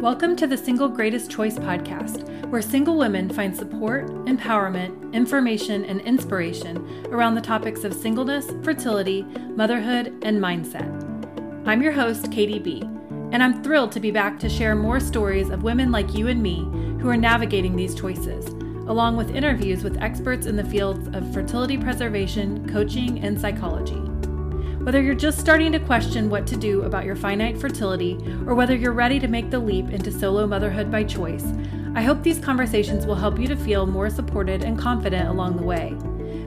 Welcome 0.00 0.34
to 0.36 0.46
the 0.46 0.56
Single 0.56 0.88
Greatest 0.88 1.30
Choice 1.30 1.58
podcast, 1.58 2.46
where 2.46 2.62
single 2.62 2.96
women 2.96 3.28
find 3.28 3.54
support, 3.54 4.06
empowerment, 4.24 5.12
information, 5.12 5.84
and 5.84 6.00
inspiration 6.00 7.06
around 7.10 7.34
the 7.34 7.42
topics 7.42 7.84
of 7.84 7.92
singleness, 7.92 8.50
fertility, 8.62 9.24
motherhood, 9.56 10.06
and 10.22 10.40
mindset. 10.40 10.88
I'm 11.66 11.82
your 11.82 11.92
host, 11.92 12.32
Katie 12.32 12.58
B, 12.58 12.80
and 13.30 13.42
I'm 13.42 13.62
thrilled 13.62 13.92
to 13.92 14.00
be 14.00 14.10
back 14.10 14.38
to 14.38 14.48
share 14.48 14.74
more 14.74 15.00
stories 15.00 15.50
of 15.50 15.64
women 15.64 15.92
like 15.92 16.14
you 16.14 16.28
and 16.28 16.42
me 16.42 16.60
who 17.02 17.10
are 17.10 17.16
navigating 17.18 17.76
these 17.76 17.94
choices, 17.94 18.46
along 18.88 19.18
with 19.18 19.36
interviews 19.36 19.84
with 19.84 20.00
experts 20.00 20.46
in 20.46 20.56
the 20.56 20.64
fields 20.64 21.14
of 21.14 21.30
fertility 21.34 21.76
preservation, 21.76 22.66
coaching, 22.70 23.22
and 23.22 23.38
psychology. 23.38 24.09
Whether 24.80 25.02
you're 25.02 25.14
just 25.14 25.38
starting 25.38 25.72
to 25.72 25.78
question 25.78 26.30
what 26.30 26.46
to 26.46 26.56
do 26.56 26.84
about 26.84 27.04
your 27.04 27.14
finite 27.14 27.60
fertility, 27.60 28.18
or 28.46 28.54
whether 28.54 28.74
you're 28.74 28.94
ready 28.94 29.20
to 29.20 29.28
make 29.28 29.50
the 29.50 29.58
leap 29.58 29.90
into 29.90 30.10
solo 30.10 30.46
motherhood 30.46 30.90
by 30.90 31.04
choice, 31.04 31.44
I 31.94 32.00
hope 32.00 32.22
these 32.22 32.38
conversations 32.38 33.04
will 33.04 33.14
help 33.14 33.38
you 33.38 33.46
to 33.48 33.56
feel 33.56 33.84
more 33.84 34.08
supported 34.08 34.64
and 34.64 34.78
confident 34.78 35.28
along 35.28 35.58
the 35.58 35.64
way. 35.64 35.94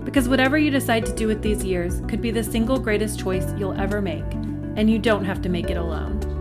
Because 0.04 0.28
whatever 0.28 0.58
you 0.58 0.72
decide 0.72 1.06
to 1.06 1.14
do 1.14 1.28
with 1.28 1.44
these 1.44 1.64
years 1.64 2.02
could 2.08 2.24
be 2.24 2.32
the 2.32 2.44
single 2.44 2.80
greatest 2.80 3.20
choice 3.20 3.54
you'll 3.56 3.80
ever 3.80 4.02
make, 4.02 4.34
and 4.76 4.90
you 4.90 4.98
don't 4.98 5.26
have 5.26 5.44
to 5.44 5.50
make 5.50 5.70
it 5.70 5.78
alone. 5.78 6.33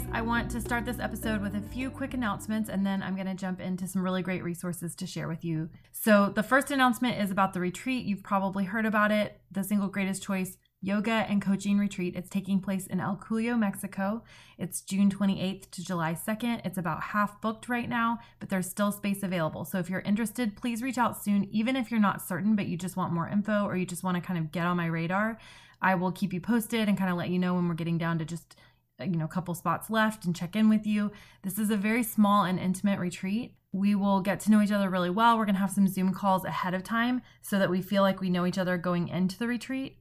Guys, 0.00 0.08
I 0.12 0.20
want 0.20 0.50
to 0.52 0.60
start 0.60 0.84
this 0.84 0.98
episode 0.98 1.40
with 1.40 1.54
a 1.56 1.60
few 1.60 1.90
quick 1.90 2.14
announcements 2.14 2.68
and 2.68 2.86
then 2.86 3.02
I'm 3.02 3.14
going 3.14 3.26
to 3.26 3.34
jump 3.34 3.60
into 3.60 3.86
some 3.86 4.02
really 4.02 4.22
great 4.22 4.42
resources 4.42 4.94
to 4.96 5.06
share 5.06 5.28
with 5.28 5.44
you. 5.44 5.68
So, 5.92 6.32
the 6.34 6.42
first 6.42 6.70
announcement 6.70 7.20
is 7.20 7.30
about 7.30 7.52
the 7.52 7.60
retreat. 7.60 8.06
You've 8.06 8.22
probably 8.22 8.64
heard 8.64 8.86
about 8.86 9.10
it, 9.10 9.40
the 9.50 9.64
single 9.64 9.88
greatest 9.88 10.22
choice 10.22 10.56
yoga 10.82 11.26
and 11.28 11.42
coaching 11.42 11.76
retreat. 11.76 12.16
It's 12.16 12.30
taking 12.30 12.60
place 12.60 12.86
in 12.86 13.00
El 13.00 13.16
Cuyo, 13.16 13.58
Mexico. 13.58 14.22
It's 14.56 14.80
June 14.80 15.10
28th 15.10 15.70
to 15.72 15.84
July 15.84 16.14
2nd. 16.14 16.62
It's 16.64 16.78
about 16.78 17.02
half 17.02 17.38
booked 17.42 17.68
right 17.68 17.88
now, 17.88 18.20
but 18.38 18.48
there's 18.48 18.70
still 18.70 18.90
space 18.90 19.22
available. 19.22 19.66
So 19.66 19.78
if 19.78 19.90
you're 19.90 20.00
interested, 20.00 20.56
please 20.56 20.82
reach 20.82 20.96
out 20.96 21.22
soon, 21.22 21.46
even 21.50 21.76
if 21.76 21.90
you're 21.90 22.00
not 22.00 22.26
certain, 22.26 22.56
but 22.56 22.66
you 22.66 22.78
just 22.78 22.96
want 22.96 23.12
more 23.12 23.28
info 23.28 23.64
or 23.64 23.76
you 23.76 23.84
just 23.84 24.02
want 24.02 24.16
to 24.16 24.22
kind 24.22 24.38
of 24.38 24.52
get 24.52 24.64
on 24.64 24.78
my 24.78 24.86
radar. 24.86 25.38
I 25.82 25.94
will 25.94 26.12
keep 26.12 26.32
you 26.32 26.40
posted 26.40 26.88
and 26.88 26.96
kind 26.96 27.10
of 27.10 27.16
let 27.16 27.30
you 27.30 27.38
know 27.38 27.54
when 27.54 27.68
we're 27.68 27.74
getting 27.74 27.98
down 27.98 28.18
to 28.18 28.24
just 28.24 28.56
Uh, 29.00 29.04
you 29.04 29.16
know, 29.16 29.24
a 29.24 29.28
couple 29.28 29.54
spots 29.54 29.88
left 29.90 30.24
and 30.24 30.36
check 30.36 30.56
in 30.56 30.68
with 30.68 30.84
you. 30.86 31.12
This 31.42 31.58
is 31.58 31.70
a 31.70 31.76
very 31.76 32.02
small 32.02 32.44
and 32.44 32.58
intimate 32.58 32.98
retreat. 32.98 33.54
We 33.72 33.94
will 33.94 34.20
get 34.20 34.40
to 34.40 34.50
know 34.50 34.60
each 34.60 34.72
other 34.72 34.90
really 34.90 35.10
well. 35.10 35.38
We're 35.38 35.44
going 35.44 35.54
to 35.54 35.60
have 35.60 35.70
some 35.70 35.86
Zoom 35.86 36.12
calls 36.12 36.44
ahead 36.44 36.74
of 36.74 36.82
time 36.82 37.22
so 37.40 37.56
that 37.58 37.70
we 37.70 37.82
feel 37.82 38.02
like 38.02 38.20
we 38.20 38.30
know 38.30 38.46
each 38.46 38.58
other 38.58 38.76
going 38.76 39.06
into 39.08 39.38
the 39.38 39.46
retreat. 39.46 39.98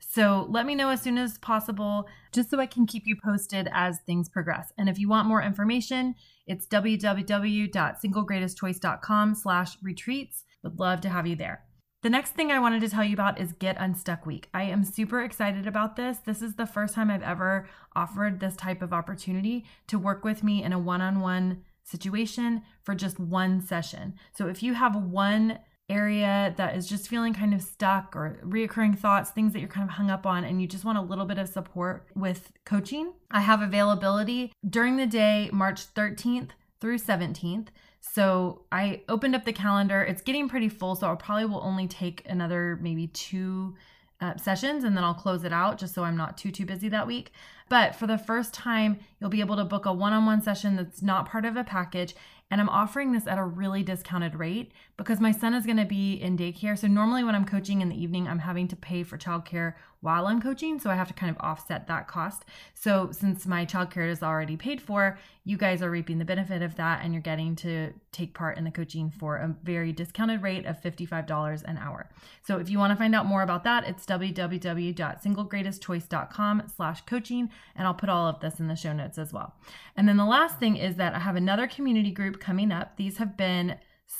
So 0.00 0.48
let 0.50 0.66
me 0.66 0.74
know 0.74 0.88
as 0.90 1.00
soon 1.00 1.16
as 1.16 1.38
possible, 1.38 2.08
just 2.32 2.50
so 2.50 2.58
I 2.58 2.66
can 2.66 2.86
keep 2.86 3.06
you 3.06 3.14
posted 3.24 3.68
as 3.72 4.00
things 4.00 4.28
progress. 4.28 4.72
And 4.76 4.88
if 4.88 4.98
you 4.98 5.08
want 5.08 5.28
more 5.28 5.42
information, 5.42 6.16
it's 6.46 6.66
www.singlegreatestchoice.com 6.66 9.34
slash 9.36 9.78
retreats. 9.80 10.42
Would 10.64 10.80
love 10.80 11.00
to 11.02 11.08
have 11.08 11.24
you 11.26 11.36
there. 11.36 11.62
The 12.02 12.10
next 12.10 12.32
thing 12.32 12.50
I 12.50 12.58
wanted 12.58 12.80
to 12.80 12.88
tell 12.88 13.04
you 13.04 13.14
about 13.14 13.40
is 13.40 13.52
Get 13.52 13.76
Unstuck 13.78 14.26
Week. 14.26 14.48
I 14.52 14.64
am 14.64 14.82
super 14.82 15.22
excited 15.22 15.68
about 15.68 15.94
this. 15.94 16.18
This 16.18 16.42
is 16.42 16.56
the 16.56 16.66
first 16.66 16.96
time 16.96 17.12
I've 17.12 17.22
ever 17.22 17.68
offered 17.94 18.40
this 18.40 18.56
type 18.56 18.82
of 18.82 18.92
opportunity 18.92 19.64
to 19.86 20.00
work 20.00 20.24
with 20.24 20.42
me 20.42 20.64
in 20.64 20.72
a 20.72 20.80
one 20.80 21.00
on 21.00 21.20
one 21.20 21.62
situation 21.84 22.62
for 22.82 22.96
just 22.96 23.20
one 23.20 23.60
session. 23.60 24.14
So 24.36 24.48
if 24.48 24.64
you 24.64 24.74
have 24.74 24.96
one 24.96 25.60
area 25.88 26.52
that 26.56 26.74
is 26.74 26.88
just 26.88 27.06
feeling 27.06 27.34
kind 27.34 27.54
of 27.54 27.62
stuck 27.62 28.16
or 28.16 28.40
reoccurring 28.44 28.98
thoughts, 28.98 29.30
things 29.30 29.52
that 29.52 29.60
you're 29.60 29.68
kind 29.68 29.88
of 29.88 29.94
hung 29.94 30.10
up 30.10 30.26
on, 30.26 30.42
and 30.42 30.60
you 30.60 30.66
just 30.66 30.84
want 30.84 30.98
a 30.98 31.02
little 31.02 31.24
bit 31.24 31.38
of 31.38 31.48
support 31.48 32.08
with 32.16 32.50
coaching, 32.64 33.12
I 33.30 33.42
have 33.42 33.62
availability 33.62 34.52
during 34.68 34.96
the 34.96 35.06
day, 35.06 35.50
March 35.52 35.94
13th 35.94 36.50
through 36.80 36.98
17th. 36.98 37.68
So 38.04 38.62
I 38.72 39.02
opened 39.08 39.34
up 39.34 39.44
the 39.44 39.52
calendar. 39.52 40.02
It's 40.02 40.22
getting 40.22 40.48
pretty 40.48 40.68
full, 40.68 40.96
so 40.96 41.10
I 41.10 41.14
probably 41.14 41.46
will 41.46 41.62
only 41.62 41.86
take 41.86 42.22
another 42.28 42.78
maybe 42.82 43.06
two 43.06 43.76
uh, 44.20 44.36
sessions 44.36 44.84
and 44.84 44.96
then 44.96 45.02
I'll 45.02 45.14
close 45.14 45.44
it 45.44 45.52
out 45.52 45.78
just 45.78 45.94
so 45.94 46.04
I'm 46.04 46.16
not 46.16 46.36
too 46.36 46.50
too 46.50 46.66
busy 46.66 46.88
that 46.90 47.06
week. 47.06 47.32
But 47.68 47.94
for 47.94 48.06
the 48.06 48.18
first 48.18 48.52
time, 48.52 48.98
you'll 49.18 49.30
be 49.30 49.40
able 49.40 49.56
to 49.56 49.64
book 49.64 49.86
a 49.86 49.92
one-on-one 49.92 50.42
session 50.42 50.76
that's 50.76 51.00
not 51.00 51.28
part 51.28 51.44
of 51.44 51.56
a 51.56 51.64
package 51.64 52.14
and 52.52 52.60
I'm 52.60 52.68
offering 52.68 53.12
this 53.12 53.26
at 53.26 53.38
a 53.38 53.44
really 53.44 53.82
discounted 53.82 54.34
rate 54.34 54.72
because 54.98 55.20
my 55.20 55.32
son 55.32 55.54
is 55.54 55.64
going 55.64 55.78
to 55.78 55.86
be 55.86 56.12
in 56.12 56.36
daycare. 56.36 56.78
So 56.78 56.86
normally 56.86 57.24
when 57.24 57.34
I'm 57.34 57.46
coaching 57.46 57.80
in 57.80 57.88
the 57.88 57.98
evening, 57.98 58.28
I'm 58.28 58.40
having 58.40 58.68
to 58.68 58.76
pay 58.76 59.04
for 59.04 59.16
childcare 59.16 59.72
while 60.02 60.26
I'm 60.26 60.42
coaching. 60.42 60.78
So 60.78 60.90
I 60.90 60.96
have 60.96 61.08
to 61.08 61.14
kind 61.14 61.34
of 61.34 61.40
offset 61.40 61.86
that 61.86 62.06
cost. 62.06 62.44
So 62.74 63.08
since 63.12 63.46
my 63.46 63.64
childcare 63.64 64.10
is 64.10 64.22
already 64.22 64.58
paid 64.58 64.82
for, 64.82 65.18
you 65.44 65.56
guys 65.56 65.80
are 65.80 65.90
reaping 65.90 66.18
the 66.18 66.24
benefit 66.24 66.60
of 66.60 66.74
that 66.76 67.00
and 67.02 67.14
you're 67.14 67.22
getting 67.22 67.54
to 67.56 67.94
take 68.10 68.34
part 68.34 68.58
in 68.58 68.64
the 68.64 68.70
coaching 68.70 69.10
for 69.10 69.36
a 69.36 69.54
very 69.62 69.92
discounted 69.92 70.42
rate 70.42 70.66
of 70.66 70.78
$55 70.80 71.62
an 71.64 71.78
hour. 71.78 72.10
So 72.42 72.58
if 72.58 72.68
you 72.68 72.78
want 72.78 72.90
to 72.90 72.96
find 72.96 73.14
out 73.14 73.26
more 73.26 73.42
about 73.42 73.62
that, 73.64 73.88
it's 73.88 74.04
www.singlegreatestchoice.com 74.04 76.62
slash 76.76 77.00
coaching. 77.02 77.50
And 77.74 77.86
I'll 77.86 77.94
put 77.94 78.08
all 78.08 78.28
of 78.28 78.40
this 78.40 78.58
in 78.60 78.68
the 78.68 78.76
show 78.76 78.92
notes 78.92 79.18
as 79.18 79.32
well. 79.32 79.54
And 79.96 80.08
then 80.08 80.16
the 80.16 80.24
last 80.24 80.58
thing 80.58 80.76
is 80.76 80.96
that 80.96 81.14
I 81.14 81.20
have 81.20 81.36
another 81.36 81.68
community 81.68 82.10
group 82.10 82.40
coming 82.40 82.72
up. 82.72 82.96
These 82.96 83.18
have 83.18 83.36
been 83.36 83.76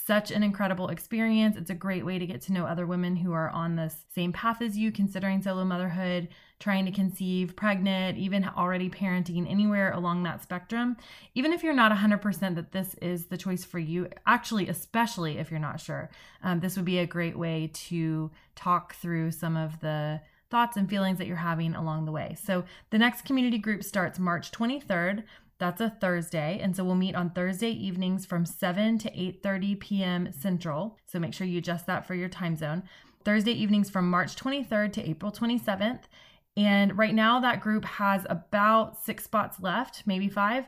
such 0.06 0.30
an 0.30 0.42
incredible 0.42 0.88
experience. 0.88 1.56
It's 1.56 1.70
a 1.70 1.74
great 1.74 2.04
way 2.04 2.18
to 2.18 2.26
get 2.26 2.40
to 2.42 2.52
know 2.52 2.66
other 2.66 2.86
women 2.86 3.16
who 3.16 3.32
are 3.32 3.50
on 3.50 3.76
the 3.76 3.92
same 4.14 4.32
path 4.32 4.62
as 4.62 4.76
you, 4.76 4.90
considering 4.90 5.42
solo 5.42 5.64
motherhood, 5.64 6.28
trying 6.58 6.84
to 6.86 6.92
conceive, 6.92 7.54
pregnant, 7.56 8.16
even 8.18 8.48
already 8.56 8.88
parenting, 8.88 9.50
anywhere 9.50 9.92
along 9.92 10.22
that 10.22 10.42
spectrum. 10.42 10.96
Even 11.34 11.52
if 11.52 11.62
you're 11.62 11.74
not 11.74 11.92
100% 11.92 12.54
that 12.54 12.72
this 12.72 12.94
is 13.02 13.26
the 13.26 13.36
choice 13.36 13.64
for 13.64 13.78
you, 13.78 14.08
actually, 14.26 14.68
especially 14.68 15.38
if 15.38 15.50
you're 15.50 15.60
not 15.60 15.80
sure, 15.80 16.10
um, 16.42 16.60
this 16.60 16.76
would 16.76 16.84
be 16.84 16.98
a 16.98 17.06
great 17.06 17.36
way 17.36 17.70
to 17.74 18.30
talk 18.54 18.94
through 18.94 19.30
some 19.30 19.56
of 19.56 19.80
the 19.80 20.20
thoughts 20.50 20.76
and 20.76 20.88
feelings 20.88 21.18
that 21.18 21.26
you're 21.26 21.36
having 21.36 21.74
along 21.74 22.04
the 22.04 22.12
way. 22.12 22.36
So 22.42 22.64
the 22.90 22.98
next 22.98 23.24
community 23.24 23.58
group 23.58 23.82
starts 23.82 24.18
March 24.18 24.52
23rd. 24.52 25.24
That's 25.62 25.80
a 25.80 25.90
Thursday. 25.90 26.58
And 26.60 26.74
so 26.74 26.82
we'll 26.82 26.96
meet 26.96 27.14
on 27.14 27.30
Thursday 27.30 27.70
evenings 27.70 28.26
from 28.26 28.44
7 28.44 28.98
to 28.98 29.10
8:30 29.12 29.78
p.m. 29.78 30.32
Central. 30.32 30.98
So 31.06 31.20
make 31.20 31.32
sure 31.32 31.46
you 31.46 31.58
adjust 31.58 31.86
that 31.86 32.04
for 32.04 32.16
your 32.16 32.28
time 32.28 32.56
zone. 32.56 32.82
Thursday 33.24 33.52
evenings 33.52 33.88
from 33.88 34.10
March 34.10 34.34
23rd 34.34 34.92
to 34.94 35.08
April 35.08 35.30
27th. 35.30 36.00
And 36.56 36.98
right 36.98 37.14
now 37.14 37.38
that 37.38 37.60
group 37.60 37.84
has 37.84 38.26
about 38.28 39.00
6 39.04 39.22
spots 39.22 39.60
left, 39.60 40.02
maybe 40.04 40.28
5. 40.28 40.66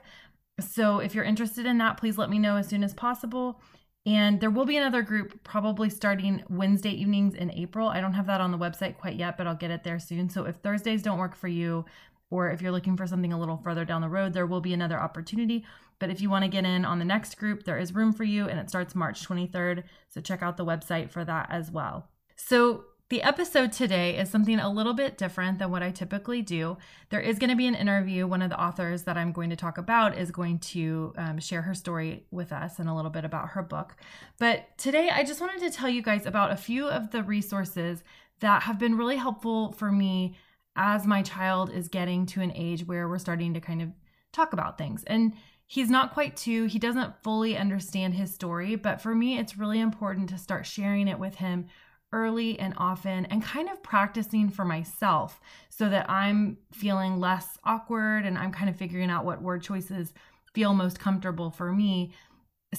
So 0.61 1.01
if 1.01 1.13
you're 1.13 1.25
interested 1.25 1.67
in 1.67 1.79
that, 1.79 1.97
please 1.97 2.17
let 2.17 2.31
me 2.31 2.39
know 2.39 2.57
as 2.57 2.69
soon 2.69 2.85
as 2.85 2.95
possible. 2.95 3.61
And 4.07 4.41
there 4.41 4.51
will 4.51 4.65
be 4.65 4.77
another 4.77 5.03
group 5.03 5.43
probably 5.43 5.91
starting 5.91 6.45
Wednesday 6.49 6.93
evenings 6.93 7.35
in 7.35 7.51
April. 7.51 7.89
I 7.89 8.01
don't 8.01 8.13
have 8.13 8.29
that 8.29 8.41
on 8.41 8.53
the 8.53 8.59
website 8.59 8.97
quite 8.97 9.17
yet, 9.17 9.37
but 9.37 9.49
I'll 9.49 9.57
get 9.57 9.73
it 9.73 9.83
there 9.83 9.99
soon. 9.99 10.29
So 10.29 10.45
if 10.45 10.55
Thursdays 10.59 11.03
don't 11.03 11.19
work 11.19 11.35
for 11.35 11.49
you, 11.49 11.85
or 12.31 12.51
if 12.51 12.61
you're 12.61 12.73
looking 12.73 12.97
for 12.97 13.07
something 13.07 13.33
a 13.33 13.39
little 13.39 13.57
further 13.57 13.85
down 13.85 14.01
the 14.01 14.09
road, 14.09 14.33
there 14.33 14.47
will 14.47 14.61
be 14.61 14.73
another 14.73 14.99
opportunity. 15.01 15.65
But 15.99 16.11
if 16.11 16.21
you 16.21 16.31
want 16.31 16.45
to 16.45 16.51
get 16.51 16.65
in 16.65 16.85
on 16.85 16.99
the 16.99 17.05
next 17.05 17.37
group, 17.37 17.65
there 17.65 17.79
is 17.79 17.95
room 17.95 18.13
for 18.13 18.25
you 18.25 18.49
and 18.49 18.59
it 18.59 18.69
starts 18.69 18.95
March 18.95 19.27
23rd. 19.27 19.85
So 20.09 20.21
check 20.21 20.43
out 20.43 20.57
the 20.57 20.65
website 20.65 21.11
for 21.11 21.25
that 21.25 21.49
as 21.51 21.71
well. 21.71 22.09
So 22.37 22.85
the 23.11 23.23
episode 23.23 23.71
today 23.71 24.17
is 24.17 24.31
something 24.31 24.59
a 24.59 24.73
little 24.73 24.95
bit 24.95 25.19
different 25.19 25.59
than 25.59 25.71
what 25.71 25.83
I 25.83 25.91
typically 25.91 26.41
do. 26.41 26.79
There 27.11 27.21
is 27.21 27.39
going 27.39 27.51
to 27.51 27.57
be 27.57 27.67
an 27.67 27.75
interview. 27.75 28.27
One 28.27 28.43
of 28.43 28.51
the 28.51 28.61
authors 28.61 29.03
that 29.05 29.17
I'm 29.17 29.31
going 29.31 29.51
to 29.51 29.57
talk 29.57 29.77
about 29.79 30.17
is 30.17 30.31
going 30.31 30.59
to 30.61 31.13
um, 31.17 31.39
share 31.39 31.63
her 31.63 31.75
story 31.75 32.27
with 32.31 32.51
us 32.51 32.79
and 32.79 32.89
a 32.89 32.95
little 32.95 33.11
bit 33.11 33.25
about 33.25 33.51
her 33.51 33.63
book. 33.63 33.95
But 34.39 34.77
today, 34.79 35.11
I 35.11 35.23
just 35.23 35.41
wanted 35.41 35.61
to 35.61 35.71
tell 35.71 35.89
you 35.89 36.01
guys 36.01 36.25
about 36.25 36.51
a 36.51 36.57
few 36.57 36.89
of 36.89 37.11
the 37.11 37.23
resources 37.23 38.03
that 38.41 38.63
have 38.65 38.79
been 38.79 38.97
really 38.97 39.17
helpful 39.17 39.73
for 39.73 39.93
me 39.93 40.37
as 40.77 41.07
my 41.07 41.23
child 41.23 41.71
is 41.73 41.89
getting 41.89 42.27
to 42.27 42.41
an 42.41 42.53
age 42.55 42.87
where 42.87 43.09
we're 43.09 43.19
starting 43.19 43.55
to 43.55 43.61
kind 43.61 43.83
of 43.83 43.91
talk 44.33 44.53
about 44.53 44.77
things. 44.77 45.05
And 45.05 45.35
he's 45.67 45.91
not 45.91 46.13
quite 46.13 46.37
two, 46.37 46.65
he 46.67 46.79
doesn't 46.79 47.23
fully 47.23 47.57
understand 47.57 48.15
his 48.15 48.35
story, 48.35 48.77
but 48.77 49.01
for 49.01 49.15
me, 49.15 49.39
it's 49.39 49.57
really 49.57 49.81
important 49.81 50.29
to 50.31 50.39
start 50.39 50.67
sharing 50.67 51.09
it 51.09 51.19
with 51.19 51.37
him 51.37 51.67
early 52.13 52.59
and 52.61 52.75
often 52.77 53.27
and 53.27 53.43
kind 53.43 53.69
of 53.69 53.83
practicing 53.83 54.49
for 54.49 54.65
myself 54.65 55.41
so 55.69 55.89
that 55.89 56.09
I'm 56.09 56.59
feeling 56.73 57.19
less 57.19 57.59
awkward 57.65 58.25
and 58.25 58.39
I'm 58.39 58.53
kind 58.53 58.71
of 58.71 58.77
figuring 58.77 59.11
out 59.11 59.25
what 59.25 59.43
word 59.43 59.63
choices 59.63 60.15
feel 60.55 60.75
most 60.75 61.01
comfortable 61.01 61.51
for 61.51 61.73
me 61.73 62.13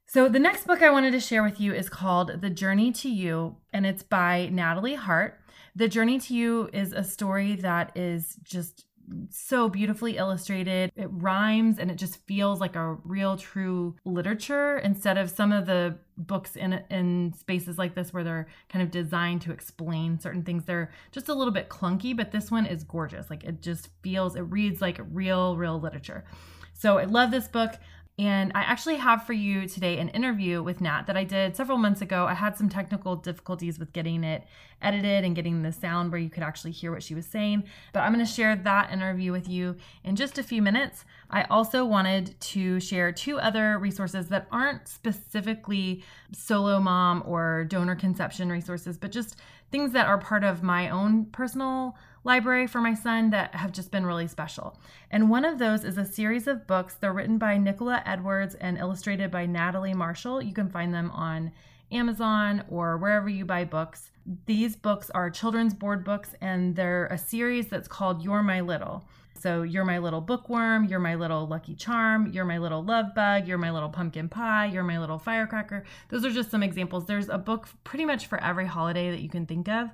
So, 0.06 0.28
the 0.28 0.38
next 0.38 0.66
book 0.66 0.82
I 0.82 0.90
wanted 0.90 1.12
to 1.12 1.20
share 1.20 1.42
with 1.42 1.60
you 1.60 1.72
is 1.72 1.88
called 1.88 2.40
The 2.40 2.50
Journey 2.50 2.92
to 2.92 3.08
You, 3.08 3.56
and 3.72 3.86
it's 3.86 4.02
by 4.02 4.48
Natalie 4.52 4.96
Hart. 4.96 5.40
The 5.74 5.88
Journey 5.88 6.20
to 6.20 6.34
You 6.34 6.68
is 6.72 6.92
a 6.92 7.02
story 7.02 7.56
that 7.56 7.96
is 7.96 8.36
just 8.42 8.84
so 9.30 9.68
beautifully 9.68 10.16
illustrated. 10.16 10.92
It 10.96 11.08
rhymes 11.10 11.78
and 11.78 11.90
it 11.90 11.96
just 11.96 12.24
feels 12.26 12.60
like 12.60 12.76
a 12.76 12.96
real 13.04 13.36
true 13.36 13.96
literature 14.04 14.78
instead 14.78 15.18
of 15.18 15.30
some 15.30 15.52
of 15.52 15.66
the 15.66 15.98
books 16.16 16.56
in 16.56 16.72
in 16.90 17.32
spaces 17.36 17.76
like 17.76 17.94
this 17.94 18.12
where 18.12 18.24
they're 18.24 18.46
kind 18.68 18.82
of 18.82 18.90
designed 18.90 19.42
to 19.42 19.52
explain 19.52 20.18
certain 20.18 20.42
things. 20.42 20.64
They're 20.64 20.90
just 21.12 21.28
a 21.28 21.34
little 21.34 21.52
bit 21.52 21.68
clunky, 21.68 22.16
but 22.16 22.32
this 22.32 22.50
one 22.50 22.66
is 22.66 22.84
gorgeous. 22.84 23.30
Like 23.30 23.44
it 23.44 23.60
just 23.60 23.88
feels 24.02 24.36
it 24.36 24.42
reads 24.42 24.80
like 24.80 25.00
real 25.12 25.56
real 25.56 25.80
literature. 25.80 26.24
So 26.72 26.98
I 26.98 27.04
love 27.04 27.30
this 27.30 27.48
book. 27.48 27.74
And 28.16 28.52
I 28.54 28.60
actually 28.60 28.94
have 28.96 29.26
for 29.26 29.32
you 29.32 29.66
today 29.66 29.98
an 29.98 30.08
interview 30.10 30.62
with 30.62 30.80
Nat 30.80 31.08
that 31.08 31.16
I 31.16 31.24
did 31.24 31.56
several 31.56 31.78
months 31.78 32.00
ago. 32.00 32.26
I 32.26 32.34
had 32.34 32.56
some 32.56 32.68
technical 32.68 33.16
difficulties 33.16 33.80
with 33.80 33.92
getting 33.92 34.22
it 34.22 34.44
edited 34.80 35.24
and 35.24 35.34
getting 35.34 35.62
the 35.62 35.72
sound 35.72 36.12
where 36.12 36.20
you 36.20 36.30
could 36.30 36.44
actually 36.44 36.70
hear 36.70 36.92
what 36.92 37.02
she 37.02 37.16
was 37.16 37.26
saying. 37.26 37.64
But 37.92 38.00
I'm 38.00 38.14
going 38.14 38.24
to 38.24 38.30
share 38.30 38.54
that 38.54 38.92
interview 38.92 39.32
with 39.32 39.48
you 39.48 39.74
in 40.04 40.14
just 40.14 40.38
a 40.38 40.44
few 40.44 40.62
minutes. 40.62 41.04
I 41.28 41.42
also 41.44 41.84
wanted 41.84 42.38
to 42.38 42.78
share 42.78 43.10
two 43.10 43.40
other 43.40 43.78
resources 43.80 44.28
that 44.28 44.46
aren't 44.52 44.86
specifically 44.86 46.04
solo 46.30 46.78
mom 46.78 47.24
or 47.26 47.64
donor 47.64 47.96
conception 47.96 48.48
resources, 48.48 48.96
but 48.96 49.10
just 49.10 49.40
things 49.72 49.92
that 49.92 50.06
are 50.06 50.18
part 50.18 50.44
of 50.44 50.62
my 50.62 50.88
own 50.88 51.24
personal 51.26 51.96
library 52.24 52.66
for 52.66 52.80
my 52.80 52.94
son 52.94 53.30
that 53.30 53.54
have 53.54 53.72
just 53.72 53.90
been 53.90 54.06
really 54.06 54.26
special. 54.26 54.78
And 55.10 55.30
one 55.30 55.44
of 55.44 55.58
those 55.58 55.84
is 55.84 55.98
a 55.98 56.04
series 56.04 56.46
of 56.46 56.66
books. 56.66 56.94
They're 56.94 57.12
written 57.12 57.38
by 57.38 57.58
Nicola 57.58 58.02
Edwards 58.04 58.54
and 58.56 58.78
illustrated 58.78 59.30
by 59.30 59.46
Natalie 59.46 59.94
Marshall. 59.94 60.42
You 60.42 60.54
can 60.54 60.68
find 60.68 60.92
them 60.92 61.10
on 61.12 61.52
Amazon 61.92 62.64
or 62.68 62.96
wherever 62.96 63.28
you 63.28 63.44
buy 63.44 63.64
books. 63.64 64.10
These 64.46 64.74
books 64.74 65.10
are 65.10 65.30
children's 65.30 65.74
board 65.74 66.02
books 66.02 66.30
and 66.40 66.74
they're 66.74 67.06
a 67.06 67.18
series 67.18 67.68
that's 67.68 67.88
called 67.88 68.24
You're 68.24 68.42
My 68.42 68.60
Little. 68.60 69.04
So, 69.38 69.60
You're 69.60 69.84
My 69.84 69.98
Little 69.98 70.22
Bookworm, 70.22 70.86
You're 70.86 71.00
My 71.00 71.16
Little 71.16 71.46
Lucky 71.46 71.74
Charm, 71.74 72.30
You're 72.32 72.46
My 72.46 72.56
Little 72.56 72.82
Love 72.82 73.14
Bug, 73.14 73.46
You're 73.46 73.58
My 73.58 73.70
Little 73.70 73.90
Pumpkin 73.90 74.30
Pie, 74.30 74.66
You're 74.66 74.84
My 74.84 74.98
Little 74.98 75.18
Firecracker. 75.18 75.84
Those 76.08 76.24
are 76.24 76.30
just 76.30 76.50
some 76.50 76.62
examples. 76.62 77.04
There's 77.04 77.28
a 77.28 77.36
book 77.36 77.68
pretty 77.82 78.06
much 78.06 78.26
for 78.26 78.42
every 78.42 78.64
holiday 78.64 79.10
that 79.10 79.20
you 79.20 79.28
can 79.28 79.44
think 79.44 79.68
of. 79.68 79.90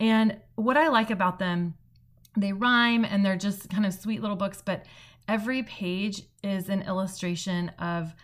And 0.00 0.38
what 0.56 0.76
I 0.76 0.88
like 0.88 1.10
about 1.10 1.38
them, 1.38 1.74
they 2.36 2.52
rhyme 2.52 3.04
and 3.04 3.24
they're 3.24 3.36
just 3.36 3.68
kind 3.68 3.84
of 3.84 3.92
sweet 3.92 4.22
little 4.22 4.36
books, 4.36 4.62
but 4.64 4.86
every 5.28 5.62
page 5.62 6.22
is 6.42 6.68
an 6.68 6.82
illustration 6.82 7.68
of 7.78 8.14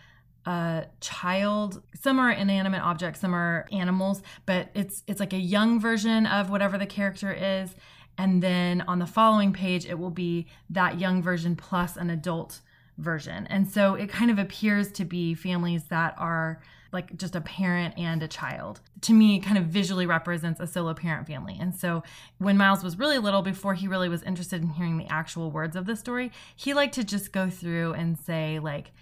a 0.45 0.85
child. 1.01 1.83
Some 1.93 2.19
are 2.19 2.31
inanimate 2.31 2.81
objects 2.81 3.19
some 3.19 3.35
are 3.35 3.67
animals 3.71 4.21
but 4.45 4.69
it's 4.73 5.03
it's 5.05 5.19
like 5.19 5.33
a 5.33 5.39
young 5.39 5.79
version 5.79 6.25
of 6.25 6.49
whatever 6.49 6.77
the 6.77 6.85
character 6.85 7.31
is. 7.33 7.75
And 8.17 8.41
then 8.41 8.81
on 8.87 8.99
the 8.99 9.05
following 9.05 9.53
page 9.53 9.85
it 9.85 9.99
will 9.99 10.09
be 10.09 10.47
that 10.69 10.99
young 10.99 11.21
version 11.21 11.55
plus 11.55 11.97
an 11.97 12.09
adult 12.09 12.61
version. 12.97 13.45
And 13.47 13.69
so 13.69 13.93
it 13.93 14.09
kind 14.09 14.31
of 14.31 14.39
appears 14.39 14.91
to 14.93 15.05
be 15.05 15.33
families 15.33 15.83
that 15.85 16.15
are 16.17 16.61
like 16.97 17.15
just 17.15 17.35
a 17.35 17.41
parent 17.41 17.93
and 17.95 18.23
a 18.23 18.27
child. 18.27 18.81
To 19.01 19.13
me, 19.13 19.39
kind 19.39 19.59
of 19.59 19.65
visually 19.65 20.07
represents 20.07 20.59
a 20.59 20.65
solo 20.65 20.95
parent 20.95 21.27
family. 21.27 21.55
And 21.59 21.75
so 21.75 22.01
when 22.39 22.57
Miles 22.57 22.83
was 22.83 22.97
really 22.97 23.19
little, 23.19 23.43
before 23.43 23.75
he 23.75 23.87
really 23.87 24.09
was 24.09 24.23
interested 24.23 24.63
in 24.63 24.69
hearing 24.69 24.97
the 24.97 25.05
actual 25.05 25.51
words 25.51 25.75
of 25.75 25.85
the 25.85 25.95
story, 25.95 26.31
he 26.55 26.73
liked 26.73 26.95
to 26.95 27.03
just 27.03 27.31
go 27.31 27.51
through 27.51 27.93
and 27.93 28.17
say, 28.17 28.57
like, 28.57 28.93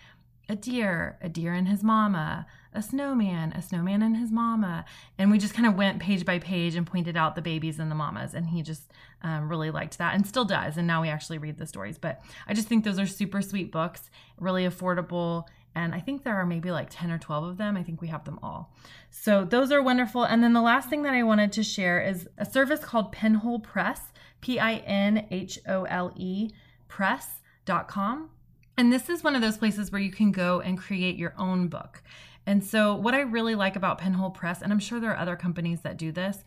a 0.50 0.58
deer, 0.58 1.18
a 1.22 1.30
deer 1.30 1.54
and 1.54 1.70
his 1.70 1.84
mama, 1.84 2.46
a 2.74 2.82
snowman, 2.82 3.54
a 3.54 3.62
snowman 3.62 4.02
and 4.02 4.18
his 4.18 4.30
mama. 4.30 4.84
And 5.18 5.32
we 5.32 5.38
just 5.38 5.54
kind 5.54 5.66
of 5.66 5.76
went 5.76 6.02
page 6.02 6.26
by 6.26 6.40
page 6.40 6.76
and 6.76 6.86
pointed 6.86 7.16
out 7.16 7.36
the 7.36 7.42
babies 7.42 7.80
and 7.80 7.90
the 7.90 7.96
mamas. 7.96 8.34
And 8.34 8.48
he 8.48 8.62
just 8.62 8.92
um, 9.22 9.48
really 9.48 9.72
liked 9.72 9.98
that 10.00 10.16
and 10.16 10.28
still 10.28 10.44
does. 10.44 10.76
And 10.76 10.86
now 10.86 11.02
we 11.02 11.08
actually 11.08 11.38
read 11.38 11.58
the 11.58 11.66
stories. 11.66 11.98
But 11.98 12.22
I 12.46 12.54
just 12.54 12.68
think 12.68 12.84
those 12.84 13.00
are 13.00 13.08
super 13.08 13.42
sweet 13.42 13.72
books, 13.72 14.10
really 14.38 14.66
affordable 14.68 15.46
And 15.76 15.94
I 15.94 16.00
think 16.00 16.24
there 16.24 16.36
are 16.36 16.46
maybe 16.46 16.72
like 16.72 16.88
10 16.90 17.12
or 17.12 17.18
12 17.18 17.44
of 17.44 17.58
them. 17.58 17.76
I 17.76 17.84
think 17.84 18.02
we 18.02 18.08
have 18.08 18.24
them 18.24 18.40
all. 18.42 18.74
So 19.10 19.44
those 19.44 19.72
are 19.72 19.84
wonderful. 19.84 20.24
And 20.24 20.42
then 20.42 20.54
the 20.54 20.62
last 20.62 20.90
thing 20.90 21.04
that 21.04 21.14
I 21.14 21.24
wanted 21.24 21.52
to 21.54 21.64
share 21.64 22.02
is 22.02 22.28
a 22.38 22.46
service 22.46 22.80
called 22.80 23.12
Pinhole 23.12 23.60
Press, 23.60 24.02
P 24.40 24.58
I 24.60 24.76
N 24.76 25.28
H 25.30 25.60
O 25.68 25.84
L 25.84 26.14
E 26.16 26.52
press.com. 26.88 28.30
And 28.78 28.92
this 28.92 29.10
is 29.10 29.24
one 29.24 29.36
of 29.36 29.42
those 29.42 29.58
places 29.58 29.92
where 29.92 30.02
you 30.02 30.12
can 30.12 30.32
go 30.32 30.62
and 30.62 30.78
create 30.78 31.18
your 31.18 31.34
own 31.38 31.68
book. 31.68 32.02
And 32.46 32.64
so, 32.64 32.96
what 32.96 33.14
I 33.14 33.22
really 33.22 33.56
like 33.56 33.76
about 33.76 33.98
Pinhole 33.98 34.30
Press, 34.30 34.62
and 34.62 34.72
I'm 34.72 34.80
sure 34.80 35.00
there 35.00 35.12
are 35.12 35.18
other 35.18 35.36
companies 35.36 35.82
that 35.82 35.98
do 35.98 36.12
this, 36.12 36.44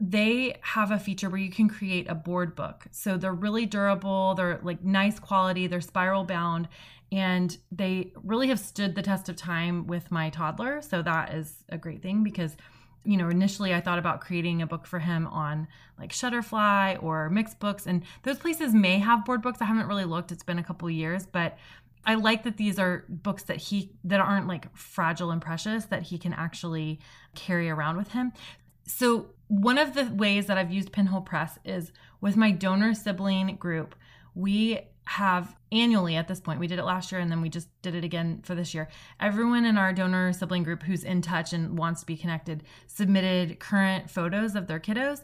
they 0.00 0.56
have 0.60 0.90
a 0.90 0.98
feature 0.98 1.30
where 1.30 1.40
you 1.40 1.50
can 1.50 1.68
create 1.68 2.08
a 2.08 2.14
board 2.14 2.54
book. 2.54 2.86
So 2.90 3.16
they're 3.16 3.32
really 3.32 3.66
durable, 3.66 4.34
they're 4.34 4.58
like 4.62 4.82
nice 4.82 5.18
quality, 5.18 5.66
they're 5.66 5.80
spiral 5.80 6.24
bound, 6.24 6.68
and 7.12 7.56
they 7.70 8.12
really 8.22 8.48
have 8.48 8.58
stood 8.58 8.94
the 8.94 9.02
test 9.02 9.28
of 9.28 9.36
time 9.36 9.86
with 9.86 10.10
my 10.10 10.30
toddler. 10.30 10.82
So 10.82 11.02
that 11.02 11.34
is 11.34 11.64
a 11.68 11.78
great 11.78 12.02
thing 12.02 12.24
because 12.24 12.56
you 13.06 13.18
know, 13.18 13.28
initially 13.28 13.74
I 13.74 13.82
thought 13.82 13.98
about 13.98 14.22
creating 14.22 14.62
a 14.62 14.66
book 14.66 14.86
for 14.86 14.98
him 14.98 15.26
on 15.26 15.68
like 15.98 16.10
Shutterfly 16.10 17.02
or 17.02 17.30
Mixbooks 17.30 17.86
and 17.86 18.02
those 18.22 18.38
places 18.38 18.72
may 18.72 18.98
have 18.98 19.26
board 19.26 19.42
books. 19.42 19.60
I 19.60 19.66
haven't 19.66 19.88
really 19.88 20.06
looked; 20.06 20.32
it's 20.32 20.42
been 20.42 20.58
a 20.58 20.64
couple 20.64 20.88
years, 20.88 21.26
but 21.26 21.58
I 22.06 22.14
like 22.14 22.44
that 22.44 22.56
these 22.56 22.78
are 22.78 23.04
books 23.08 23.44
that 23.44 23.58
he 23.58 23.92
that 24.04 24.20
aren't 24.20 24.46
like 24.46 24.74
fragile 24.74 25.30
and 25.30 25.40
precious 25.40 25.84
that 25.86 26.02
he 26.02 26.18
can 26.18 26.32
actually 26.32 26.98
carry 27.34 27.68
around 27.68 27.98
with 27.98 28.12
him. 28.12 28.32
So 28.86 29.33
one 29.48 29.78
of 29.78 29.94
the 29.94 30.04
ways 30.14 30.46
that 30.46 30.58
I've 30.58 30.72
used 30.72 30.92
Pinhole 30.92 31.20
Press 31.20 31.58
is 31.64 31.92
with 32.20 32.36
my 32.36 32.50
donor 32.50 32.94
sibling 32.94 33.56
group. 33.56 33.94
We 34.34 34.80
have 35.06 35.54
annually 35.70 36.16
at 36.16 36.28
this 36.28 36.40
point, 36.40 36.60
we 36.60 36.66
did 36.66 36.78
it 36.78 36.84
last 36.84 37.12
year 37.12 37.20
and 37.20 37.30
then 37.30 37.42
we 37.42 37.50
just 37.50 37.68
did 37.82 37.94
it 37.94 38.04
again 38.04 38.40
for 38.42 38.54
this 38.54 38.72
year. 38.72 38.88
Everyone 39.20 39.64
in 39.64 39.76
our 39.76 39.92
donor 39.92 40.32
sibling 40.32 40.62
group 40.62 40.82
who's 40.82 41.04
in 41.04 41.20
touch 41.20 41.52
and 41.52 41.76
wants 41.76 42.00
to 42.00 42.06
be 42.06 42.16
connected 42.16 42.64
submitted 42.86 43.60
current 43.60 44.08
photos 44.08 44.54
of 44.54 44.66
their 44.66 44.80
kiddos. 44.80 45.20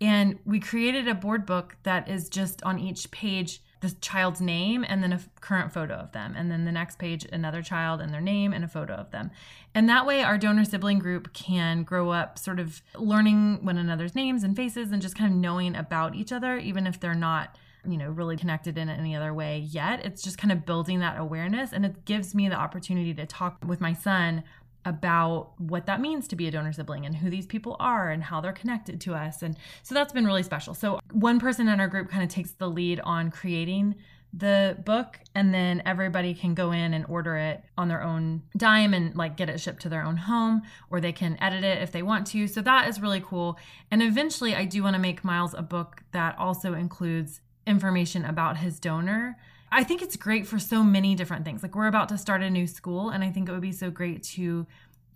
And 0.00 0.38
we 0.44 0.58
created 0.58 1.06
a 1.06 1.14
board 1.14 1.46
book 1.46 1.76
that 1.84 2.08
is 2.08 2.28
just 2.28 2.62
on 2.64 2.78
each 2.78 3.10
page 3.10 3.62
the 3.80 3.90
child's 3.90 4.40
name 4.40 4.84
and 4.86 5.02
then 5.02 5.12
a 5.12 5.20
current 5.40 5.72
photo 5.72 5.94
of 5.94 6.12
them. 6.12 6.34
And 6.36 6.50
then 6.50 6.64
the 6.64 6.72
next 6.72 6.98
page, 6.98 7.26
another 7.32 7.62
child 7.62 8.00
and 8.00 8.12
their 8.12 8.20
name 8.20 8.52
and 8.52 8.64
a 8.64 8.68
photo 8.68 8.94
of 8.94 9.10
them. 9.10 9.30
And 9.74 9.88
that 9.88 10.06
way, 10.06 10.22
our 10.22 10.36
donor 10.36 10.64
sibling 10.64 10.98
group 10.98 11.32
can 11.32 11.82
grow 11.82 12.10
up 12.10 12.38
sort 12.38 12.60
of 12.60 12.82
learning 12.94 13.64
one 13.64 13.78
another's 13.78 14.14
names 14.14 14.42
and 14.42 14.54
faces 14.54 14.92
and 14.92 15.00
just 15.00 15.16
kind 15.16 15.32
of 15.32 15.38
knowing 15.38 15.74
about 15.74 16.14
each 16.14 16.32
other, 16.32 16.58
even 16.58 16.86
if 16.86 17.00
they're 17.00 17.14
not 17.14 17.56
you 17.88 17.96
know, 17.96 18.10
really 18.10 18.36
connected 18.36 18.76
in 18.76 18.88
any 18.88 19.16
other 19.16 19.32
way 19.32 19.58
yet. 19.58 20.04
It's 20.04 20.22
just 20.22 20.38
kind 20.38 20.52
of 20.52 20.66
building 20.66 21.00
that 21.00 21.18
awareness. 21.18 21.72
And 21.72 21.86
it 21.86 22.04
gives 22.04 22.34
me 22.34 22.48
the 22.48 22.54
opportunity 22.54 23.14
to 23.14 23.26
talk 23.26 23.56
with 23.66 23.80
my 23.80 23.94
son 23.94 24.44
about 24.84 25.52
what 25.58 25.86
that 25.86 26.00
means 26.00 26.26
to 26.28 26.36
be 26.36 26.48
a 26.48 26.50
donor 26.50 26.72
sibling 26.72 27.04
and 27.04 27.16
who 27.16 27.30
these 27.30 27.46
people 27.46 27.76
are 27.78 28.10
and 28.10 28.22
how 28.22 28.40
they're 28.40 28.52
connected 28.52 29.00
to 29.02 29.14
us. 29.14 29.42
And 29.42 29.56
so 29.82 29.94
that's 29.94 30.12
been 30.12 30.26
really 30.26 30.42
special. 30.42 30.74
So 30.74 31.00
one 31.12 31.38
person 31.38 31.68
in 31.68 31.80
our 31.80 31.88
group 31.88 32.08
kind 32.08 32.22
of 32.22 32.28
takes 32.28 32.52
the 32.52 32.68
lead 32.68 33.00
on 33.00 33.30
creating 33.30 33.96
the 34.32 34.76
book 34.84 35.18
and 35.34 35.52
then 35.52 35.82
everybody 35.84 36.34
can 36.34 36.54
go 36.54 36.70
in 36.70 36.94
and 36.94 37.04
order 37.08 37.36
it 37.36 37.64
on 37.76 37.88
their 37.88 38.02
own 38.02 38.42
dime 38.56 38.94
and 38.94 39.16
like 39.16 39.36
get 39.36 39.50
it 39.50 39.58
shipped 39.58 39.82
to 39.82 39.88
their 39.88 40.04
own 40.04 40.16
home 40.16 40.62
or 40.88 41.00
they 41.00 41.12
can 41.12 41.36
edit 41.40 41.64
it 41.64 41.82
if 41.82 41.90
they 41.90 42.02
want 42.02 42.26
to 42.28 42.46
so 42.46 42.60
that 42.60 42.88
is 42.88 43.00
really 43.00 43.20
cool 43.20 43.58
and 43.90 44.00
eventually 44.02 44.54
i 44.54 44.64
do 44.64 44.84
want 44.84 44.94
to 44.94 45.02
make 45.02 45.24
miles 45.24 45.52
a 45.54 45.62
book 45.62 46.02
that 46.12 46.38
also 46.38 46.74
includes 46.74 47.40
information 47.66 48.24
about 48.24 48.58
his 48.58 48.78
donor 48.78 49.36
I 49.72 49.84
think 49.84 50.02
it's 50.02 50.16
great 50.16 50.46
for 50.46 50.58
so 50.58 50.82
many 50.82 51.14
different 51.14 51.44
things. 51.44 51.62
Like 51.62 51.74
we're 51.74 51.86
about 51.86 52.08
to 52.08 52.18
start 52.18 52.42
a 52.42 52.50
new 52.50 52.66
school, 52.66 53.10
and 53.10 53.22
I 53.22 53.30
think 53.30 53.48
it 53.48 53.52
would 53.52 53.60
be 53.60 53.72
so 53.72 53.90
great 53.90 54.22
to 54.24 54.66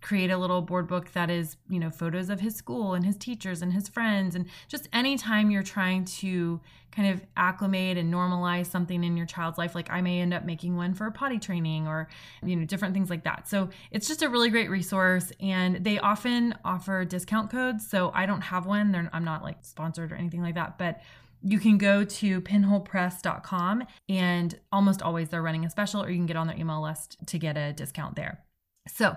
create 0.01 0.29
a 0.29 0.37
little 0.37 0.61
board 0.61 0.87
book 0.87 1.11
that 1.13 1.31
is, 1.31 1.57
you 1.67 1.79
know, 1.79 1.89
photos 1.89 2.29
of 2.29 2.39
his 2.39 2.55
school 2.55 2.93
and 2.93 3.03
his 3.03 3.17
teachers 3.17 3.63
and 3.63 3.73
his 3.73 3.87
friends. 3.87 4.35
And 4.35 4.45
just 4.67 4.87
anytime 4.93 5.49
you're 5.49 5.63
trying 5.63 6.05
to 6.05 6.61
kind 6.91 7.09
of 7.09 7.25
acclimate 7.35 7.97
and 7.97 8.13
normalize 8.13 8.67
something 8.67 9.03
in 9.03 9.17
your 9.17 9.25
child's 9.25 9.57
life, 9.57 9.73
like 9.73 9.89
I 9.89 10.01
may 10.01 10.21
end 10.21 10.31
up 10.31 10.45
making 10.45 10.75
one 10.75 10.93
for 10.93 11.09
potty 11.09 11.39
training 11.39 11.87
or, 11.87 12.07
you 12.43 12.55
know, 12.55 12.65
different 12.65 12.93
things 12.93 13.09
like 13.09 13.23
that. 13.23 13.47
So 13.47 13.69
it's 13.89 14.07
just 14.07 14.21
a 14.21 14.29
really 14.29 14.51
great 14.51 14.69
resource. 14.69 15.31
And 15.39 15.83
they 15.83 15.97
often 15.97 16.53
offer 16.63 17.03
discount 17.03 17.49
codes. 17.49 17.87
So 17.87 18.11
I 18.13 18.27
don't 18.27 18.41
have 18.41 18.67
one. 18.67 18.91
They're, 18.91 19.09
I'm 19.11 19.25
not 19.25 19.41
like 19.41 19.57
sponsored 19.61 20.11
or 20.11 20.15
anything 20.15 20.43
like 20.43 20.53
that. 20.53 20.77
But 20.77 21.01
you 21.45 21.59
can 21.59 21.77
go 21.77 22.03
to 22.03 22.41
pinholepress.com 22.41 23.83
and 24.09 24.59
almost 24.71 25.01
always 25.03 25.29
they're 25.29 25.43
running 25.43 25.63
a 25.63 25.69
special 25.69 26.03
or 26.03 26.09
you 26.09 26.17
can 26.17 26.25
get 26.25 26.35
on 26.35 26.47
their 26.47 26.57
email 26.57 26.81
list 26.81 27.17
to 27.27 27.37
get 27.37 27.55
a 27.55 27.71
discount 27.71 28.15
there. 28.15 28.39
So, 28.87 29.15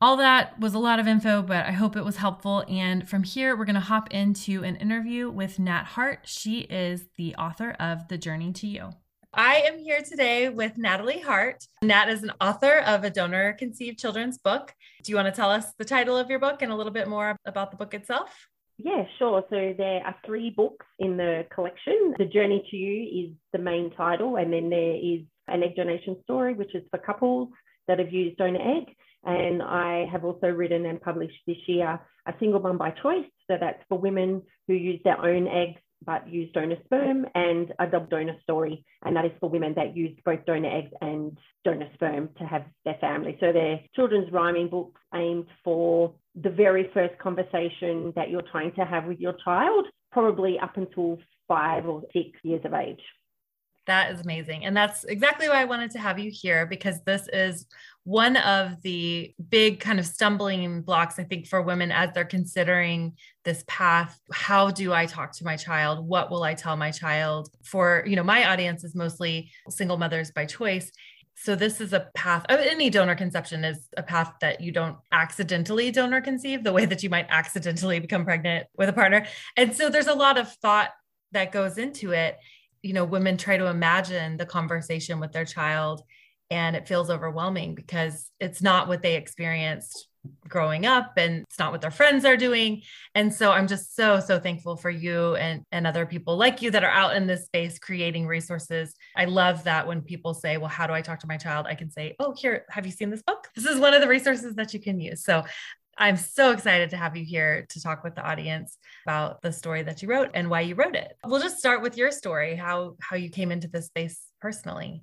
all 0.00 0.16
that 0.18 0.60
was 0.60 0.74
a 0.74 0.78
lot 0.78 1.00
of 1.00 1.08
info, 1.08 1.42
but 1.42 1.66
I 1.66 1.72
hope 1.72 1.96
it 1.96 2.04
was 2.04 2.16
helpful. 2.16 2.64
And 2.68 3.08
from 3.08 3.24
here, 3.24 3.56
we're 3.56 3.64
going 3.64 3.74
to 3.74 3.80
hop 3.80 4.12
into 4.12 4.62
an 4.62 4.76
interview 4.76 5.28
with 5.28 5.58
Nat 5.58 5.84
Hart. 5.84 6.20
She 6.24 6.60
is 6.60 7.06
the 7.16 7.34
author 7.34 7.72
of 7.80 8.06
The 8.06 8.16
Journey 8.16 8.52
to 8.52 8.68
You. 8.68 8.90
I 9.34 9.56
am 9.56 9.78
here 9.78 10.00
today 10.00 10.50
with 10.50 10.78
Natalie 10.78 11.20
Hart. 11.20 11.66
Nat 11.82 12.08
is 12.08 12.22
an 12.22 12.30
author 12.40 12.78
of 12.78 13.02
a 13.02 13.10
donor 13.10 13.54
conceived 13.54 13.98
children's 13.98 14.38
book. 14.38 14.72
Do 15.02 15.10
you 15.10 15.16
want 15.16 15.26
to 15.26 15.32
tell 15.32 15.50
us 15.50 15.66
the 15.78 15.84
title 15.84 16.16
of 16.16 16.30
your 16.30 16.38
book 16.38 16.62
and 16.62 16.70
a 16.70 16.76
little 16.76 16.92
bit 16.92 17.08
more 17.08 17.36
about 17.44 17.72
the 17.72 17.76
book 17.76 17.92
itself? 17.92 18.48
Yeah, 18.78 19.04
sure. 19.18 19.42
So 19.50 19.74
there 19.76 20.06
are 20.06 20.14
three 20.24 20.50
books 20.50 20.86
in 21.00 21.16
the 21.16 21.46
collection. 21.52 22.14
The 22.16 22.24
Journey 22.24 22.64
to 22.70 22.76
You 22.76 23.26
is 23.26 23.36
the 23.52 23.58
main 23.58 23.90
title, 23.90 24.36
and 24.36 24.52
then 24.52 24.70
there 24.70 24.96
is 24.96 25.22
an 25.48 25.64
egg 25.64 25.74
donation 25.74 26.16
story, 26.22 26.54
which 26.54 26.74
is 26.74 26.84
for 26.90 26.98
couples 26.98 27.48
that 27.88 27.98
have 27.98 28.12
used 28.12 28.36
donor 28.38 28.60
egg. 28.60 28.94
And 29.24 29.62
I 29.62 30.06
have 30.12 30.24
also 30.24 30.46
written 30.46 30.86
and 30.86 31.00
published 31.00 31.40
this 31.46 31.56
year 31.66 32.00
a 32.26 32.34
single 32.38 32.60
mum 32.60 32.78
by 32.78 32.90
choice. 32.90 33.26
So 33.50 33.56
that's 33.58 33.82
for 33.88 33.98
women 33.98 34.42
who 34.68 34.74
use 34.74 35.00
their 35.02 35.20
own 35.20 35.48
eggs 35.48 35.80
but 36.04 36.28
use 36.28 36.50
donor 36.52 36.76
sperm, 36.84 37.26
and 37.34 37.72
a 37.78 37.86
double 37.86 38.06
donor 38.06 38.36
story, 38.42 38.84
and 39.04 39.16
that 39.16 39.24
is 39.24 39.32
for 39.40 39.48
women 39.48 39.74
that 39.74 39.96
use 39.96 40.16
both 40.24 40.44
donor 40.46 40.70
eggs 40.70 40.92
and 41.00 41.36
donor 41.64 41.88
sperm 41.94 42.30
to 42.38 42.44
have 42.44 42.64
their 42.84 42.96
family. 43.00 43.36
So 43.40 43.52
they're 43.52 43.80
children's 43.94 44.32
rhyming 44.32 44.68
books 44.68 45.00
aimed 45.14 45.46
for 45.64 46.14
the 46.42 46.50
very 46.50 46.90
first 46.94 47.18
conversation 47.18 48.12
that 48.16 48.30
you're 48.30 48.42
trying 48.42 48.72
to 48.72 48.84
have 48.84 49.06
with 49.06 49.18
your 49.18 49.34
child, 49.44 49.86
probably 50.12 50.58
up 50.58 50.76
until 50.76 51.18
five 51.46 51.86
or 51.86 52.02
six 52.12 52.30
years 52.42 52.60
of 52.64 52.74
age. 52.74 53.00
That 53.86 54.12
is 54.12 54.20
amazing. 54.20 54.66
And 54.66 54.76
that's 54.76 55.04
exactly 55.04 55.48
why 55.48 55.62
I 55.62 55.64
wanted 55.64 55.90
to 55.92 55.98
have 55.98 56.18
you 56.18 56.30
here 56.30 56.66
because 56.66 57.00
this 57.06 57.26
is 57.32 57.66
one 58.04 58.36
of 58.36 58.82
the 58.82 59.34
big 59.48 59.80
kind 59.80 59.98
of 59.98 60.04
stumbling 60.04 60.82
blocks, 60.82 61.18
I 61.18 61.24
think, 61.24 61.46
for 61.46 61.62
women 61.62 61.90
as 61.90 62.10
they're 62.12 62.26
considering 62.26 63.14
this 63.46 63.64
path. 63.66 64.20
How 64.30 64.70
do 64.70 64.92
I 64.92 65.06
talk 65.06 65.32
to 65.32 65.44
my 65.44 65.56
child? 65.56 66.06
What 66.06 66.30
will 66.30 66.42
I 66.42 66.52
tell 66.52 66.76
my 66.76 66.90
child? 66.90 67.48
For, 67.64 68.04
you 68.06 68.14
know, 68.14 68.22
my 68.22 68.50
audience 68.50 68.84
is 68.84 68.94
mostly 68.94 69.50
single 69.70 69.96
mothers 69.96 70.32
by 70.32 70.44
choice. 70.44 70.92
So 71.42 71.54
this 71.54 71.80
is 71.80 71.92
a 71.92 72.08
path. 72.14 72.44
Uh, 72.48 72.56
any 72.58 72.90
donor 72.90 73.14
conception 73.14 73.64
is 73.64 73.88
a 73.96 74.02
path 74.02 74.34
that 74.40 74.60
you 74.60 74.72
don't 74.72 74.96
accidentally 75.12 75.90
donor 75.90 76.20
conceive, 76.20 76.64
the 76.64 76.72
way 76.72 76.84
that 76.84 77.02
you 77.02 77.10
might 77.10 77.26
accidentally 77.30 78.00
become 78.00 78.24
pregnant 78.24 78.66
with 78.76 78.88
a 78.88 78.92
partner. 78.92 79.26
And 79.56 79.74
so 79.74 79.88
there's 79.88 80.08
a 80.08 80.14
lot 80.14 80.38
of 80.38 80.52
thought 80.54 80.90
that 81.32 81.52
goes 81.52 81.78
into 81.78 82.12
it 82.12 82.38
you 82.82 82.92
know 82.92 83.04
women 83.04 83.36
try 83.36 83.56
to 83.56 83.66
imagine 83.66 84.36
the 84.36 84.46
conversation 84.46 85.20
with 85.20 85.32
their 85.32 85.44
child 85.44 86.02
and 86.50 86.76
it 86.76 86.88
feels 86.88 87.10
overwhelming 87.10 87.74
because 87.74 88.30
it's 88.40 88.62
not 88.62 88.88
what 88.88 89.02
they 89.02 89.16
experienced 89.16 90.08
growing 90.46 90.86
up 90.86 91.12
and 91.16 91.44
it's 91.48 91.58
not 91.58 91.72
what 91.72 91.80
their 91.80 91.90
friends 91.90 92.24
are 92.24 92.36
doing. 92.36 92.82
And 93.14 93.32
so 93.32 93.50
i'm 93.50 93.66
just 93.66 93.94
so 93.94 94.20
so 94.20 94.38
thankful 94.38 94.76
for 94.76 94.90
you 94.90 95.36
and 95.36 95.62
and 95.72 95.86
other 95.86 96.06
people 96.06 96.36
like 96.36 96.60
you 96.62 96.70
that 96.70 96.84
are 96.84 96.90
out 96.90 97.16
in 97.16 97.26
this 97.26 97.44
space 97.44 97.78
creating 97.78 98.26
resources. 98.26 98.94
I 99.16 99.26
love 99.26 99.64
that 99.64 99.86
when 99.86 100.02
people 100.02 100.34
say 100.34 100.56
well 100.56 100.68
how 100.68 100.86
do 100.86 100.92
i 100.92 101.00
talk 101.00 101.20
to 101.20 101.26
my 101.26 101.36
child? 101.36 101.66
I 101.66 101.74
can 101.74 101.90
say 101.90 102.16
oh 102.18 102.34
here 102.36 102.64
have 102.70 102.86
you 102.86 102.92
seen 102.92 103.10
this 103.10 103.22
book? 103.22 103.48
This 103.54 103.64
is 103.64 103.78
one 103.78 103.94
of 103.94 104.00
the 104.00 104.08
resources 104.08 104.54
that 104.56 104.74
you 104.74 104.80
can 104.80 105.00
use. 105.00 105.24
So 105.24 105.44
I'm 106.00 106.16
so 106.16 106.52
excited 106.52 106.90
to 106.90 106.96
have 106.96 107.16
you 107.16 107.24
here 107.24 107.66
to 107.70 107.82
talk 107.82 108.04
with 108.04 108.14
the 108.14 108.24
audience 108.24 108.78
about 109.04 109.42
the 109.42 109.52
story 109.52 109.82
that 109.82 110.00
you 110.00 110.08
wrote 110.08 110.30
and 110.34 110.48
why 110.48 110.60
you 110.60 110.76
wrote 110.76 110.94
it. 110.94 111.12
We'll 111.26 111.42
just 111.42 111.58
start 111.58 111.82
with 111.82 111.96
your 111.96 112.12
story, 112.12 112.54
how 112.54 112.96
how 113.00 113.16
you 113.16 113.30
came 113.30 113.50
into 113.50 113.66
this 113.66 113.86
space 113.86 114.20
personally. 114.40 115.02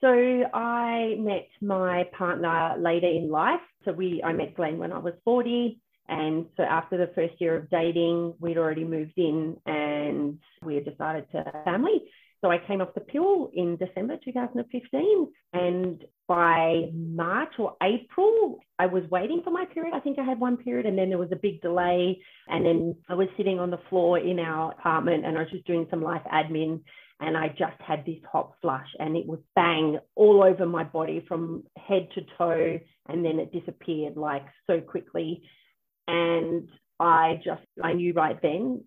So 0.00 0.08
I 0.08 1.16
met 1.18 1.48
my 1.60 2.04
partner 2.16 2.74
later 2.78 3.06
in 3.06 3.30
life. 3.30 3.60
So 3.84 3.92
we 3.92 4.22
I 4.22 4.32
met 4.32 4.54
Glenn 4.54 4.78
when 4.78 4.92
I 4.92 4.98
was 4.98 5.14
40. 5.24 5.80
And 6.08 6.46
so 6.56 6.62
after 6.62 6.96
the 6.96 7.12
first 7.14 7.40
year 7.40 7.56
of 7.56 7.70
dating, 7.70 8.34
we'd 8.38 8.58
already 8.58 8.84
moved 8.84 9.14
in 9.16 9.56
and 9.66 10.38
we 10.62 10.76
had 10.76 10.84
decided 10.84 11.30
to 11.32 11.44
family. 11.64 12.02
So 12.42 12.50
I 12.50 12.58
came 12.58 12.80
off 12.80 12.94
the 12.94 13.00
pill 13.00 13.50
in 13.54 13.76
December 13.76 14.18
2015. 14.24 15.32
And 15.52 16.04
by 16.28 16.90
March 16.92 17.54
or 17.58 17.76
April, 17.82 18.58
I 18.78 18.86
was 18.86 19.02
waiting 19.10 19.40
for 19.42 19.50
my 19.50 19.64
period. 19.64 19.94
I 19.94 20.00
think 20.00 20.18
I 20.18 20.24
had 20.24 20.38
one 20.38 20.56
period 20.56 20.86
and 20.86 20.96
then 20.98 21.08
there 21.08 21.18
was 21.18 21.32
a 21.32 21.36
big 21.36 21.60
delay. 21.62 22.20
And 22.48 22.64
then 22.64 22.96
I 23.08 23.14
was 23.14 23.28
sitting 23.36 23.58
on 23.58 23.70
the 23.70 23.80
floor 23.88 24.18
in 24.18 24.38
our 24.38 24.72
apartment 24.72 25.24
and 25.24 25.36
I 25.36 25.40
was 25.40 25.50
just 25.50 25.66
doing 25.66 25.86
some 25.90 26.02
life 26.02 26.22
admin. 26.32 26.82
And 27.20 27.36
I 27.36 27.48
just 27.48 27.80
had 27.80 28.04
this 28.04 28.18
hot 28.30 28.52
flush 28.60 28.88
and 28.98 29.16
it 29.16 29.26
was 29.26 29.38
bang 29.54 29.98
all 30.14 30.42
over 30.42 30.66
my 30.66 30.84
body 30.84 31.24
from 31.26 31.64
head 31.76 32.08
to 32.14 32.22
toe 32.36 32.78
and 33.08 33.24
then 33.24 33.38
it 33.38 33.52
disappeared 33.52 34.16
like 34.16 34.44
so 34.66 34.80
quickly 34.80 35.42
and 36.08 36.68
I 37.00 37.40
just 37.44 37.62
I 37.82 37.92
knew 37.92 38.12
right 38.12 38.40
then 38.40 38.84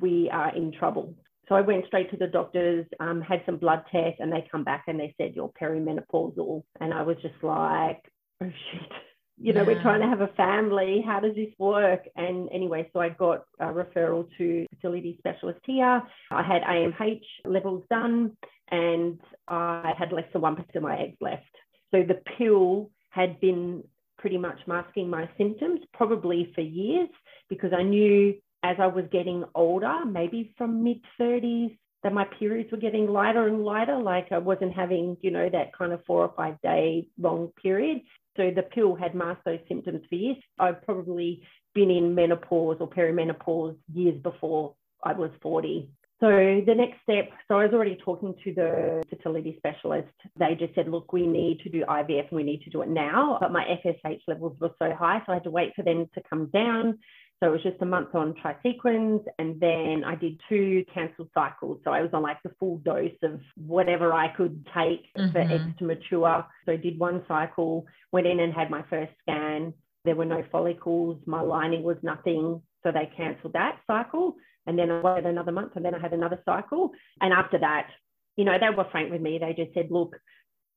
we 0.00 0.30
are 0.30 0.54
in 0.54 0.72
trouble. 0.72 1.14
So 1.48 1.56
I 1.56 1.62
went 1.62 1.86
straight 1.86 2.10
to 2.12 2.16
the 2.16 2.28
doctors, 2.28 2.86
um, 3.00 3.20
had 3.20 3.42
some 3.44 3.56
blood 3.56 3.82
tests, 3.90 4.20
and 4.20 4.32
they 4.32 4.46
come 4.50 4.62
back 4.62 4.84
and 4.86 5.00
they 5.00 5.14
said 5.18 5.32
you're 5.34 5.52
perimenopausal. 5.60 6.62
And 6.80 6.94
I 6.94 7.02
was 7.02 7.16
just 7.22 7.42
like, 7.42 8.00
oh 8.40 8.50
shit, 8.70 8.92
you 9.40 9.52
know, 9.54 9.62
yeah. 9.62 9.66
we're 9.66 9.82
trying 9.82 10.00
to 10.00 10.06
have 10.06 10.20
a 10.20 10.28
family. 10.36 11.02
How 11.04 11.20
does 11.20 11.34
this 11.34 11.48
work? 11.58 12.02
And 12.14 12.48
anyway, 12.52 12.90
so 12.92 13.00
I 13.00 13.08
got 13.08 13.44
a 13.58 13.66
referral 13.66 14.28
to 14.36 14.66
fertility 14.70 15.16
specialist 15.18 15.60
here. 15.64 16.02
I 16.30 16.42
had 16.42 16.62
AMH 16.62 17.22
levels 17.46 17.84
done, 17.88 18.36
and 18.70 19.18
I 19.48 19.92
had 19.98 20.12
less 20.12 20.26
than 20.32 20.42
one 20.42 20.56
percent 20.56 20.76
of 20.76 20.82
my 20.82 20.98
eggs 20.98 21.16
left. 21.20 21.42
So 21.90 22.02
the 22.02 22.20
pill 22.36 22.90
had 23.08 23.40
been 23.40 23.82
pretty 24.18 24.36
much 24.36 24.58
masking 24.66 25.08
my 25.08 25.28
symptoms, 25.38 25.80
probably 25.94 26.52
for 26.54 26.60
years, 26.60 27.08
because 27.48 27.72
I 27.76 27.82
knew 27.82 28.34
as 28.62 28.76
I 28.78 28.88
was 28.88 29.06
getting 29.10 29.44
older, 29.54 30.04
maybe 30.04 30.52
from 30.58 30.84
mid 30.84 31.00
30s, 31.18 31.76
that 32.02 32.12
my 32.12 32.26
periods 32.38 32.70
were 32.70 32.78
getting 32.78 33.06
lighter 33.06 33.46
and 33.46 33.64
lighter. 33.64 33.98
Like 33.98 34.28
I 34.32 34.38
wasn't 34.38 34.74
having, 34.74 35.16
you 35.20 35.30
know, 35.30 35.48
that 35.50 35.76
kind 35.76 35.92
of 35.92 36.04
four 36.06 36.22
or 36.22 36.32
five 36.36 36.60
day 36.62 37.06
long 37.18 37.52
period. 37.62 38.00
So 38.36 38.50
the 38.54 38.62
pill 38.62 38.94
had 38.94 39.14
masked 39.14 39.44
those 39.44 39.60
symptoms 39.68 40.02
for 40.08 40.14
years. 40.14 40.36
I've 40.58 40.82
probably 40.82 41.42
been 41.74 41.90
in 41.90 42.14
menopause 42.14 42.78
or 42.80 42.88
perimenopause 42.88 43.76
years 43.92 44.20
before 44.22 44.74
I 45.04 45.12
was 45.12 45.30
40. 45.42 45.90
So 46.20 46.28
the 46.28 46.74
next 46.74 46.98
step, 47.02 47.30
so 47.48 47.58
I 47.58 47.64
was 47.64 47.72
already 47.72 47.96
talking 47.96 48.34
to 48.44 48.54
the 48.54 49.02
fertility 49.08 49.54
specialist. 49.56 50.12
They 50.38 50.54
just 50.54 50.74
said, 50.74 50.86
look, 50.86 51.14
we 51.14 51.26
need 51.26 51.60
to 51.60 51.70
do 51.70 51.82
IVF 51.88 52.28
and 52.28 52.36
we 52.36 52.42
need 52.42 52.62
to 52.64 52.70
do 52.70 52.82
it 52.82 52.90
now. 52.90 53.38
But 53.40 53.52
my 53.52 53.64
FSH 53.82 54.20
levels 54.28 54.58
were 54.60 54.74
so 54.78 54.94
high, 54.94 55.22
so 55.24 55.32
I 55.32 55.36
had 55.36 55.44
to 55.44 55.50
wait 55.50 55.72
for 55.74 55.82
them 55.82 56.06
to 56.14 56.22
come 56.28 56.50
down. 56.52 56.98
So 57.40 57.48
it 57.48 57.52
was 57.52 57.62
just 57.62 57.80
a 57.80 57.86
month 57.86 58.14
on 58.14 58.34
Trisequens, 58.34 59.24
and 59.38 59.58
then 59.58 60.04
I 60.04 60.14
did 60.14 60.38
two 60.46 60.84
cancelled 60.92 61.30
cycles. 61.32 61.80
So 61.84 61.90
I 61.90 62.02
was 62.02 62.10
on 62.12 62.22
like 62.22 62.36
the 62.42 62.52
full 62.60 62.76
dose 62.78 63.16
of 63.22 63.40
whatever 63.56 64.12
I 64.12 64.28
could 64.28 64.66
take 64.74 65.06
mm-hmm. 65.16 65.32
for 65.32 65.38
eggs 65.38 65.72
to 65.78 65.84
mature. 65.84 66.46
So 66.66 66.72
I 66.72 66.76
did 66.76 66.98
one 66.98 67.24
cycle, 67.26 67.86
went 68.12 68.26
in 68.26 68.40
and 68.40 68.52
had 68.52 68.70
my 68.70 68.82
first 68.90 69.12
scan. 69.22 69.72
There 70.04 70.16
were 70.16 70.26
no 70.26 70.44
follicles. 70.52 71.18
My 71.24 71.40
lining 71.40 71.82
was 71.82 71.96
nothing. 72.02 72.60
So 72.82 72.92
they 72.92 73.10
cancelled 73.16 73.54
that 73.54 73.78
cycle. 73.86 74.36
And 74.66 74.78
then 74.78 74.90
I 74.90 75.00
waited 75.00 75.24
another 75.24 75.52
month, 75.52 75.72
and 75.76 75.84
then 75.84 75.94
I 75.94 75.98
had 75.98 76.12
another 76.12 76.42
cycle. 76.44 76.90
And 77.22 77.32
after 77.32 77.58
that, 77.58 77.88
you 78.36 78.44
know, 78.44 78.58
they 78.60 78.68
were 78.74 78.86
frank 78.92 79.10
with 79.10 79.22
me. 79.22 79.38
They 79.38 79.54
just 79.54 79.72
said, 79.72 79.88
look, 79.90 80.14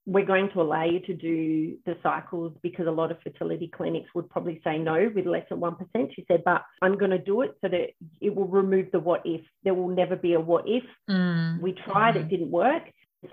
we're 0.05 0.25
going 0.25 0.49
to 0.51 0.61
allow 0.61 0.83
you 0.83 0.99
to 0.99 1.13
do 1.13 1.77
the 1.85 1.95
cycles 2.03 2.51
because 2.61 2.87
a 2.87 2.91
lot 2.91 3.11
of 3.11 3.17
fertility 3.21 3.71
clinics 3.73 4.09
would 4.13 4.29
probably 4.29 4.59
say 4.63 4.77
no 4.77 5.09
with 5.15 5.25
less 5.25 5.45
than 5.49 5.59
1%. 5.59 5.77
She 6.13 6.25
said, 6.27 6.43
but 6.43 6.63
I'm 6.81 6.97
going 6.97 7.11
to 7.11 7.17
do 7.17 7.41
it 7.41 7.55
so 7.61 7.69
that 7.69 7.89
it 8.19 8.35
will 8.35 8.47
remove 8.47 8.87
the 8.91 8.99
what 8.99 9.21
if. 9.23 9.41
There 9.63 9.73
will 9.73 9.87
never 9.87 10.17
be 10.17 10.33
a 10.33 10.39
what 10.39 10.65
if. 10.67 10.83
Mm. 11.09 11.61
We 11.61 11.71
tried, 11.71 12.15
mm. 12.15 12.21
it 12.21 12.29
didn't 12.29 12.51
work. 12.51 12.83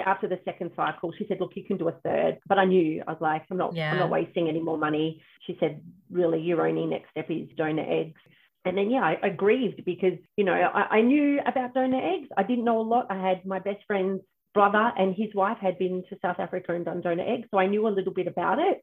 After 0.07 0.29
the 0.29 0.39
second 0.45 0.71
cycle, 0.77 1.13
she 1.19 1.27
said, 1.27 1.39
look, 1.41 1.57
you 1.57 1.65
can 1.65 1.77
do 1.77 1.89
a 1.89 1.93
third. 2.05 2.39
But 2.47 2.59
I 2.59 2.65
knew, 2.65 3.03
I 3.05 3.11
was 3.11 3.21
like, 3.21 3.43
I'm 3.51 3.57
not, 3.57 3.75
yeah. 3.75 3.91
I'm 3.91 3.99
not 3.99 4.11
wasting 4.11 4.49
any 4.49 4.61
more 4.61 4.79
money. 4.79 5.21
She 5.49 5.57
said, 5.59 5.83
really, 6.13 6.41
your 6.41 6.65
only 6.65 6.87
next 6.87 7.11
step 7.11 7.27
is 7.29 7.49
donor 7.57 7.85
eggs. 7.89 8.21
And 8.65 8.79
then, 8.79 8.91
yeah, 8.91 9.01
I, 9.01 9.17
I 9.21 9.29
grieved 9.31 9.85
because, 9.85 10.19
you 10.37 10.45
know, 10.45 10.53
I, 10.53 10.99
I 10.99 11.01
knew 11.01 11.41
about 11.45 11.75
donor 11.75 12.01
eggs. 12.15 12.29
I 12.37 12.45
didn't 12.45 12.65
know 12.65 12.81
a 12.81 12.83
lot. 12.83 13.07
I 13.11 13.17
had 13.17 13.45
my 13.45 13.59
best 13.59 13.79
friend's 13.89 14.21
brother 14.55 14.93
and 14.97 15.15
his 15.15 15.35
wife 15.35 15.59
had 15.61 15.79
been 15.79 16.03
to 16.11 16.19
South 16.23 16.39
Africa 16.39 16.75
and 16.75 16.85
done 16.85 17.01
donor 17.01 17.25
eggs. 17.27 17.49
So 17.51 17.59
I 17.59 17.67
knew 17.67 17.87
a 17.87 17.91
little 17.91 18.13
bit 18.13 18.27
about 18.27 18.59
it. 18.59 18.83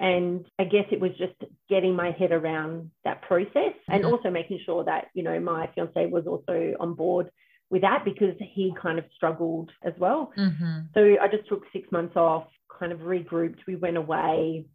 And 0.00 0.44
I 0.58 0.64
guess 0.64 0.86
it 0.90 1.00
was 1.00 1.12
just 1.16 1.34
getting 1.68 1.94
my 1.94 2.10
head 2.10 2.32
around 2.32 2.90
that 3.04 3.22
process 3.22 3.52
mm-hmm. 3.54 3.92
and 3.92 4.04
also 4.04 4.30
making 4.30 4.60
sure 4.64 4.84
that, 4.84 5.08
you 5.14 5.22
know, 5.22 5.38
my 5.38 5.68
fiance 5.74 6.06
was 6.06 6.26
also 6.26 6.74
on 6.80 6.94
board 6.94 7.30
with 7.70 7.82
that 7.82 8.04
because 8.04 8.34
he 8.40 8.74
kind 8.80 8.98
of 8.98 9.04
struggled 9.14 9.70
as 9.84 9.92
well. 9.98 10.32
Mm-hmm. 10.36 10.80
So 10.94 11.16
I 11.20 11.28
just 11.28 11.48
took 11.48 11.62
six 11.72 11.90
months 11.92 12.16
off, 12.16 12.48
kind 12.78 12.92
of 12.92 13.00
regrouped. 13.00 13.60
We 13.66 13.76
went 13.76 13.96
away, 13.96 14.66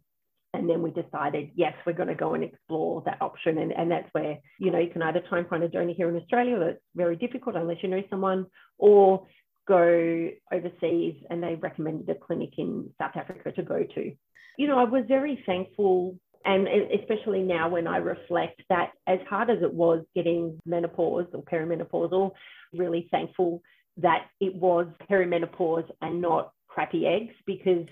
and 0.54 0.68
then 0.68 0.80
we 0.80 0.90
decided, 0.90 1.50
yes, 1.54 1.74
we're 1.84 1.92
going 1.92 2.08
to 2.08 2.14
go 2.14 2.32
and 2.34 2.42
explore 2.42 3.02
that 3.04 3.20
option. 3.20 3.58
And, 3.58 3.70
and 3.72 3.90
that's 3.90 4.08
where, 4.12 4.38
you 4.58 4.70
know, 4.70 4.78
you 4.78 4.90
can 4.90 5.02
either 5.02 5.22
try 5.28 5.38
and 5.38 5.48
find 5.48 5.62
a 5.62 5.68
donor 5.68 5.92
here 5.94 6.08
in 6.08 6.16
Australia, 6.16 6.58
that's 6.58 6.80
very 6.96 7.16
difficult 7.16 7.54
unless 7.54 7.82
you 7.82 7.88
know 7.88 8.02
someone, 8.08 8.46
or 8.78 9.26
go 9.68 10.30
overseas. 10.52 11.14
And 11.30 11.42
they 11.42 11.54
recommended 11.54 12.08
a 12.08 12.14
clinic 12.14 12.54
in 12.58 12.90
South 12.98 13.16
Africa 13.16 13.52
to 13.52 13.62
go 13.62 13.84
to. 13.94 14.12
You 14.56 14.66
know, 14.66 14.78
I 14.78 14.84
was 14.84 15.04
very 15.06 15.42
thankful. 15.46 16.18
And 16.44 16.66
especially 16.98 17.42
now 17.42 17.68
when 17.68 17.86
I 17.86 17.98
reflect 17.98 18.62
that 18.70 18.92
as 19.06 19.18
hard 19.28 19.50
as 19.50 19.58
it 19.62 19.72
was 19.72 20.04
getting 20.14 20.58
menopause 20.64 21.26
or 21.34 21.42
perimenopausal, 21.42 22.32
really 22.72 23.08
thankful 23.10 23.62
that 23.98 24.26
it 24.40 24.54
was 24.54 24.86
perimenopause 25.10 25.88
and 26.00 26.22
not 26.22 26.52
crappy 26.68 27.06
eggs 27.06 27.34
because 27.44 27.86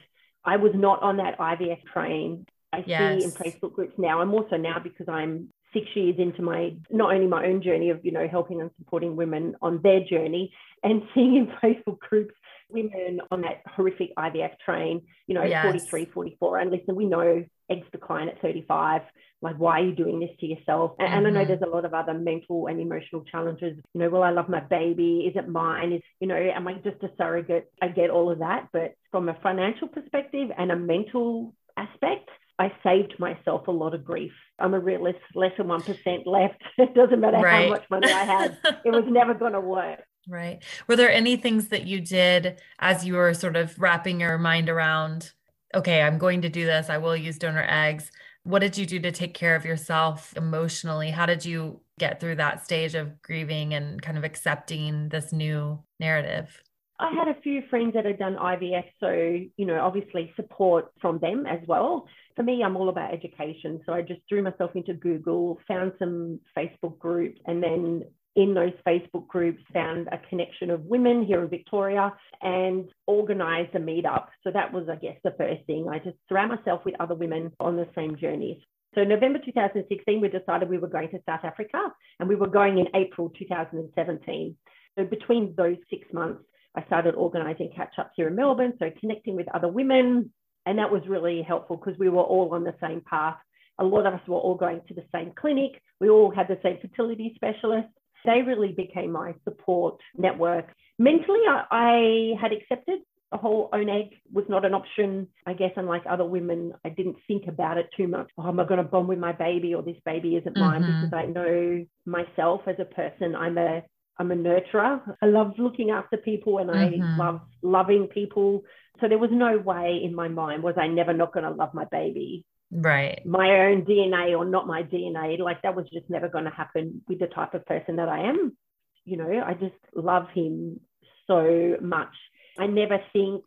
I 0.44 0.56
was 0.56 0.72
not 0.74 1.02
on 1.02 1.16
that 1.16 1.38
IVF 1.38 1.82
train. 1.92 2.46
I 2.72 2.84
yes. 2.86 3.20
see 3.20 3.24
in 3.24 3.30
Facebook 3.32 3.72
groups 3.72 3.94
now. 3.98 4.20
I'm 4.20 4.32
also 4.32 4.56
now 4.56 4.78
because 4.78 5.08
I'm 5.08 5.48
six 5.76 5.86
years 5.94 6.16
into 6.18 6.40
my 6.40 6.74
not 6.90 7.12
only 7.12 7.26
my 7.26 7.46
own 7.46 7.62
journey 7.62 7.90
of 7.90 8.04
you 8.04 8.12
know 8.12 8.26
helping 8.26 8.60
and 8.60 8.70
supporting 8.78 9.16
women 9.16 9.54
on 9.60 9.80
their 9.82 10.00
journey 10.00 10.52
and 10.82 11.02
seeing 11.14 11.36
in 11.36 11.46
Facebook 11.62 11.98
groups 11.98 12.34
women 12.68 13.20
on 13.30 13.42
that 13.42 13.62
horrific 13.66 14.14
IVF 14.16 14.58
train, 14.64 15.02
you 15.26 15.34
know, 15.34 15.44
yes. 15.44 15.62
43, 15.62 16.06
44. 16.06 16.58
And 16.58 16.70
listen, 16.70 16.96
we 16.96 17.04
know 17.04 17.44
eggs 17.70 17.86
decline 17.92 18.28
at 18.28 18.40
35. 18.40 19.02
Like, 19.42 19.56
why 19.56 19.80
are 19.80 19.84
you 19.84 19.94
doing 19.94 20.18
this 20.18 20.30
to 20.40 20.46
yourself? 20.46 20.92
And, 20.98 21.08
mm-hmm. 21.08 21.18
and, 21.18 21.26
I 21.26 21.30
know 21.30 21.40
mm-hmm. 21.40 21.48
there's 21.48 21.62
a 21.62 21.74
lot 21.74 21.84
of 21.84 21.94
other 21.94 22.14
mental 22.14 22.66
and 22.66 22.80
emotional 22.80 23.22
challenges. 23.22 23.76
You 23.94 24.00
know, 24.00 24.08
will 24.08 24.22
I 24.22 24.30
love 24.30 24.48
my 24.48 24.60
baby? 24.60 25.30
Is 25.30 25.36
it 25.36 25.48
mine? 25.48 25.92
Is, 25.92 26.02
you 26.20 26.26
know, 26.26 26.36
am 26.36 26.66
I 26.66 26.74
just 26.74 27.02
a 27.02 27.10
surrogate? 27.16 27.70
I 27.80 27.88
get 27.88 28.10
all 28.10 28.30
of 28.30 28.38
that. 28.40 28.68
But 28.72 28.94
from 29.10 29.28
a 29.28 29.34
financial 29.42 29.88
perspective 29.88 30.50
and 30.56 30.72
a 30.72 30.76
mental 30.76 31.54
aspect, 31.76 32.30
I 32.58 32.72
saved 32.82 33.18
myself 33.18 33.68
a 33.68 33.70
lot 33.70 33.94
of 33.94 34.04
grief. 34.04 34.32
I'm 34.58 34.74
a 34.74 34.80
realist, 34.80 35.18
less 35.34 35.52
than 35.58 35.66
1% 35.66 36.26
left. 36.26 36.62
It 36.78 36.94
doesn't 36.94 37.20
matter 37.20 37.38
right. 37.38 37.64
how 37.64 37.70
much 37.70 37.84
money 37.90 38.10
I 38.10 38.24
had, 38.24 38.58
it 38.84 38.90
was 38.90 39.04
never 39.06 39.34
going 39.34 39.52
to 39.52 39.60
work. 39.60 40.00
Right. 40.28 40.60
Were 40.88 40.96
there 40.96 41.12
any 41.12 41.36
things 41.36 41.68
that 41.68 41.86
you 41.86 42.00
did 42.00 42.60
as 42.80 43.06
you 43.06 43.14
were 43.14 43.32
sort 43.32 43.54
of 43.54 43.78
wrapping 43.80 44.18
your 44.18 44.38
mind 44.38 44.68
around, 44.68 45.30
okay, 45.72 46.02
I'm 46.02 46.18
going 46.18 46.42
to 46.42 46.48
do 46.48 46.66
this, 46.66 46.90
I 46.90 46.98
will 46.98 47.16
use 47.16 47.38
donor 47.38 47.64
eggs? 47.68 48.10
What 48.42 48.58
did 48.58 48.76
you 48.76 48.86
do 48.86 48.98
to 48.98 49.12
take 49.12 49.34
care 49.34 49.54
of 49.54 49.64
yourself 49.64 50.36
emotionally? 50.36 51.10
How 51.10 51.26
did 51.26 51.44
you 51.44 51.80
get 52.00 52.18
through 52.18 52.36
that 52.36 52.64
stage 52.64 52.96
of 52.96 53.22
grieving 53.22 53.74
and 53.74 54.02
kind 54.02 54.18
of 54.18 54.24
accepting 54.24 55.10
this 55.10 55.32
new 55.32 55.84
narrative? 56.00 56.60
I 56.98 57.12
had 57.12 57.28
a 57.28 57.40
few 57.42 57.62
friends 57.68 57.92
that 57.94 58.06
had 58.06 58.18
done 58.18 58.36
IVF, 58.36 58.84
so, 59.00 59.10
you 59.56 59.66
know, 59.66 59.80
obviously 59.80 60.32
support 60.34 60.92
from 61.00 61.18
them 61.18 61.44
as 61.46 61.60
well. 61.66 62.06
For 62.36 62.42
me, 62.42 62.62
I'm 62.64 62.76
all 62.76 62.88
about 62.88 63.12
education. 63.12 63.80
So 63.84 63.92
I 63.92 64.00
just 64.00 64.20
threw 64.28 64.42
myself 64.42 64.70
into 64.74 64.94
Google, 64.94 65.58
found 65.68 65.92
some 65.98 66.40
Facebook 66.56 66.98
groups, 66.98 67.38
and 67.46 67.62
then 67.62 68.04
in 68.34 68.54
those 68.54 68.72
Facebook 68.86 69.26
groups, 69.26 69.62
found 69.72 70.08
a 70.08 70.18
connection 70.28 70.70
of 70.70 70.84
women 70.84 71.24
here 71.24 71.42
in 71.42 71.48
Victoria 71.48 72.12
and 72.42 72.88
organized 73.06 73.74
a 73.74 73.78
meetup. 73.78 74.26
So 74.44 74.50
that 74.52 74.72
was, 74.72 74.88
I 74.90 74.96
guess, 74.96 75.16
the 75.24 75.34
first 75.38 75.64
thing. 75.66 75.88
I 75.90 75.98
just 75.98 76.16
surround 76.28 76.50
myself 76.50 76.82
with 76.84 76.94
other 77.00 77.14
women 77.14 77.52
on 77.60 77.76
the 77.76 77.88
same 77.94 78.16
journeys. 78.16 78.58
So 78.94 79.04
November 79.04 79.38
2016, 79.44 80.20
we 80.20 80.28
decided 80.28 80.70
we 80.70 80.78
were 80.78 80.88
going 80.88 81.10
to 81.10 81.18
South 81.26 81.44
Africa 81.44 81.92
and 82.20 82.28
we 82.28 82.36
were 82.36 82.46
going 82.46 82.78
in 82.78 82.86
April 82.94 83.30
2017. 83.38 84.56
So 84.98 85.04
between 85.04 85.54
those 85.56 85.76
six 85.90 86.06
months, 86.12 86.42
I 86.76 86.84
started 86.84 87.14
organizing 87.14 87.70
catch 87.74 87.94
ups 87.98 88.12
here 88.16 88.28
in 88.28 88.36
Melbourne, 88.36 88.74
so 88.78 88.90
connecting 89.00 89.34
with 89.34 89.48
other 89.54 89.68
women. 89.68 90.30
And 90.66 90.78
that 90.78 90.90
was 90.90 91.02
really 91.08 91.42
helpful 91.42 91.76
because 91.76 91.98
we 91.98 92.08
were 92.08 92.22
all 92.22 92.52
on 92.52 92.64
the 92.64 92.74
same 92.80 93.00
path. 93.08 93.36
A 93.78 93.84
lot 93.84 94.06
of 94.06 94.14
us 94.14 94.20
were 94.26 94.36
all 94.36 94.56
going 94.56 94.80
to 94.88 94.94
the 94.94 95.04
same 95.14 95.32
clinic. 95.38 95.80
We 96.00 96.08
all 96.10 96.30
had 96.30 96.48
the 96.48 96.58
same 96.62 96.78
fertility 96.80 97.32
specialist. 97.36 97.88
They 98.24 98.42
really 98.42 98.72
became 98.72 99.12
my 99.12 99.34
support 99.44 100.00
network. 100.16 100.66
Mentally, 100.98 101.40
I, 101.48 101.62
I 101.70 102.40
had 102.40 102.52
accepted 102.52 103.00
the 103.32 103.38
whole 103.38 103.68
own 103.72 103.88
egg 103.88 104.14
was 104.32 104.44
not 104.48 104.64
an 104.64 104.74
option. 104.74 105.28
I 105.46 105.52
guess, 105.52 105.72
unlike 105.76 106.02
other 106.08 106.24
women, 106.24 106.72
I 106.84 106.90
didn't 106.90 107.16
think 107.26 107.46
about 107.48 107.76
it 107.76 107.88
too 107.96 108.08
much. 108.08 108.30
Oh, 108.38 108.48
am 108.48 108.60
I 108.60 108.64
going 108.64 108.78
to 108.78 108.84
bond 108.84 109.08
with 109.08 109.18
my 109.18 109.32
baby 109.32 109.74
or 109.74 109.82
this 109.82 109.96
baby 110.04 110.36
isn't 110.36 110.56
mine? 110.56 110.82
Mm-hmm. 110.82 111.04
Because 111.06 111.24
I 111.24 111.26
know 111.26 111.84
myself 112.04 112.62
as 112.66 112.76
a 112.78 112.84
person, 112.84 113.34
I'm 113.34 113.58
a 113.58 113.82
I'm 114.18 114.30
a 114.30 114.34
nurturer. 114.34 115.00
I 115.22 115.26
love 115.26 115.54
looking 115.58 115.90
after 115.90 116.16
people 116.16 116.58
and 116.58 116.70
I 116.70 116.90
mm-hmm. 116.90 117.18
love 117.18 117.40
loving 117.62 118.06
people. 118.06 118.64
So 119.00 119.08
there 119.08 119.18
was 119.18 119.30
no 119.32 119.58
way 119.58 120.00
in 120.02 120.14
my 120.14 120.28
mind 120.28 120.62
was 120.62 120.76
I 120.78 120.86
never 120.86 121.12
not 121.12 121.32
going 121.34 121.44
to 121.44 121.50
love 121.50 121.74
my 121.74 121.84
baby. 121.84 122.44
Right. 122.70 123.24
My 123.24 123.66
own 123.66 123.82
DNA 123.82 124.36
or 124.36 124.44
not 124.44 124.66
my 124.66 124.82
DNA. 124.82 125.38
Like 125.38 125.62
that 125.62 125.76
was 125.76 125.86
just 125.92 126.08
never 126.08 126.28
going 126.28 126.44
to 126.44 126.50
happen 126.50 127.02
with 127.08 127.18
the 127.18 127.26
type 127.26 127.54
of 127.54 127.66
person 127.66 127.96
that 127.96 128.08
I 128.08 128.28
am. 128.28 128.56
You 129.04 129.18
know, 129.18 129.42
I 129.44 129.54
just 129.54 129.74
love 129.94 130.28
him 130.34 130.80
so 131.26 131.76
much. 131.80 132.14
I 132.58 132.66
never 132.66 132.98
think 133.12 133.44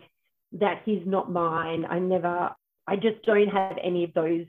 that 0.53 0.81
he's 0.85 1.05
not 1.05 1.31
mine. 1.31 1.85
I 1.89 1.99
never, 1.99 2.51
I 2.87 2.95
just 2.95 3.23
don't 3.23 3.49
have 3.49 3.77
any 3.83 4.03
of 4.03 4.13
those 4.13 4.45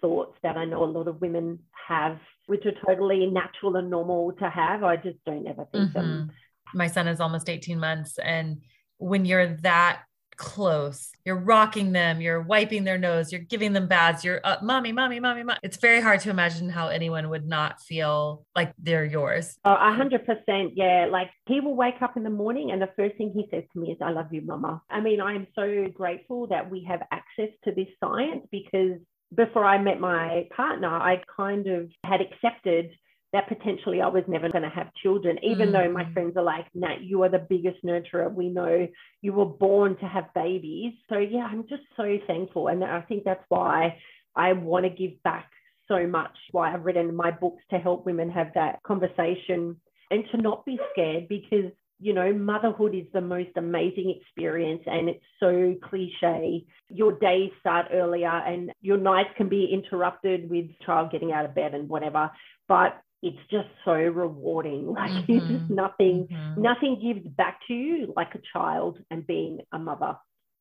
thoughts 0.00 0.36
that 0.42 0.56
I 0.56 0.64
know 0.64 0.84
a 0.84 0.86
lot 0.86 1.08
of 1.08 1.20
women 1.20 1.60
have, 1.88 2.18
which 2.48 2.64
are 2.66 2.72
totally 2.86 3.26
natural 3.26 3.76
and 3.76 3.90
normal 3.90 4.32
to 4.32 4.50
have. 4.50 4.82
I 4.82 4.96
just 4.96 5.18
don't 5.24 5.46
ever 5.46 5.66
think 5.70 5.90
mm-hmm. 5.90 5.98
them. 5.98 6.30
My 6.74 6.88
son 6.88 7.08
is 7.08 7.20
almost 7.20 7.48
18 7.48 7.78
months. 7.78 8.18
And 8.18 8.62
when 8.98 9.24
you're 9.24 9.56
that 9.58 10.02
close. 10.38 11.10
You're 11.24 11.36
rocking 11.36 11.92
them, 11.92 12.22
you're 12.22 12.40
wiping 12.40 12.84
their 12.84 12.96
nose, 12.96 13.30
you're 13.30 13.42
giving 13.42 13.74
them 13.74 13.86
baths, 13.86 14.24
you're 14.24 14.40
uh, 14.42 14.56
mommy, 14.62 14.92
mommy, 14.92 15.20
mommy, 15.20 15.42
mommy. 15.42 15.58
It's 15.62 15.76
very 15.76 16.00
hard 16.00 16.20
to 16.20 16.30
imagine 16.30 16.70
how 16.70 16.88
anyone 16.88 17.28
would 17.28 17.46
not 17.46 17.82
feel 17.82 18.46
like 18.56 18.72
they're 18.78 19.04
yours. 19.04 19.58
Oh, 19.64 19.74
a 19.74 19.92
hundred 19.92 20.24
percent. 20.24 20.72
Yeah. 20.74 21.08
Like 21.10 21.30
he 21.46 21.60
will 21.60 21.74
wake 21.74 22.00
up 22.00 22.16
in 22.16 22.22
the 22.22 22.30
morning 22.30 22.70
and 22.70 22.80
the 22.80 22.88
first 22.96 23.16
thing 23.16 23.32
he 23.34 23.46
says 23.50 23.64
to 23.72 23.80
me 23.80 23.90
is, 23.90 23.98
I 24.00 24.10
love 24.10 24.32
you, 24.32 24.40
mama. 24.40 24.80
I 24.88 25.00
mean, 25.00 25.20
I 25.20 25.34
am 25.34 25.48
so 25.54 25.86
grateful 25.92 26.46
that 26.46 26.70
we 26.70 26.84
have 26.88 27.02
access 27.10 27.50
to 27.64 27.72
this 27.72 27.88
science 28.02 28.46
because 28.50 28.98
before 29.34 29.64
I 29.64 29.78
met 29.78 30.00
my 30.00 30.48
partner, 30.54 30.88
I 30.88 31.22
kind 31.36 31.66
of 31.66 31.90
had 32.04 32.20
accepted 32.20 32.90
that 33.32 33.48
potentially 33.48 34.00
I 34.00 34.06
was 34.08 34.24
never 34.26 34.48
going 34.48 34.62
to 34.62 34.70
have 34.70 34.94
children, 35.02 35.38
even 35.42 35.68
mm. 35.68 35.72
though 35.72 35.92
my 35.92 36.04
mm. 36.04 36.12
friends 36.14 36.36
are 36.36 36.42
like, 36.42 36.64
Nat, 36.74 37.02
you 37.02 37.22
are 37.24 37.28
the 37.28 37.38
biggest 37.38 37.84
nurturer. 37.84 38.32
We 38.32 38.48
know 38.48 38.88
you 39.20 39.32
were 39.34 39.44
born 39.44 39.96
to 39.98 40.06
have 40.06 40.32
babies. 40.34 40.94
So, 41.10 41.18
yeah, 41.18 41.46
I'm 41.50 41.68
just 41.68 41.82
so 41.96 42.18
thankful. 42.26 42.68
And 42.68 42.82
I 42.82 43.02
think 43.02 43.24
that's 43.24 43.44
why 43.48 43.98
I 44.34 44.54
want 44.54 44.86
to 44.86 44.90
give 44.90 45.22
back 45.24 45.50
so 45.88 46.06
much, 46.06 46.36
why 46.52 46.72
I've 46.72 46.86
written 46.86 47.14
my 47.14 47.30
books 47.30 47.62
to 47.70 47.78
help 47.78 48.06
women 48.06 48.30
have 48.30 48.52
that 48.54 48.82
conversation 48.82 49.76
and 50.10 50.24
to 50.30 50.38
not 50.38 50.64
be 50.64 50.78
scared 50.92 51.28
because 51.28 51.70
you 52.00 52.12
know, 52.12 52.32
motherhood 52.32 52.94
is 52.94 53.06
the 53.12 53.20
most 53.20 53.50
amazing 53.56 54.14
experience 54.20 54.82
and 54.86 55.08
it's 55.08 55.24
so 55.40 55.74
cliche. 55.82 56.64
Your 56.88 57.18
days 57.18 57.50
start 57.60 57.86
earlier 57.92 58.30
and 58.30 58.72
your 58.80 58.98
nights 58.98 59.30
can 59.36 59.48
be 59.48 59.66
interrupted 59.72 60.48
with 60.48 60.66
child 60.84 61.10
getting 61.10 61.32
out 61.32 61.44
of 61.44 61.54
bed 61.54 61.74
and 61.74 61.88
whatever. 61.88 62.30
But 62.68 63.00
it's 63.22 63.38
just 63.50 63.68
so 63.84 63.92
rewarding. 63.92 64.86
Like 64.94 65.10
mm-hmm. 65.10 65.32
it's 65.32 65.46
just 65.46 65.70
nothing, 65.70 66.28
mm-hmm. 66.30 66.62
nothing 66.62 67.00
gives 67.00 67.26
back 67.26 67.60
to 67.66 67.74
you 67.74 68.12
like 68.16 68.34
a 68.34 68.40
child 68.52 68.98
and 69.10 69.26
being 69.26 69.60
a 69.72 69.78
mother. 69.78 70.16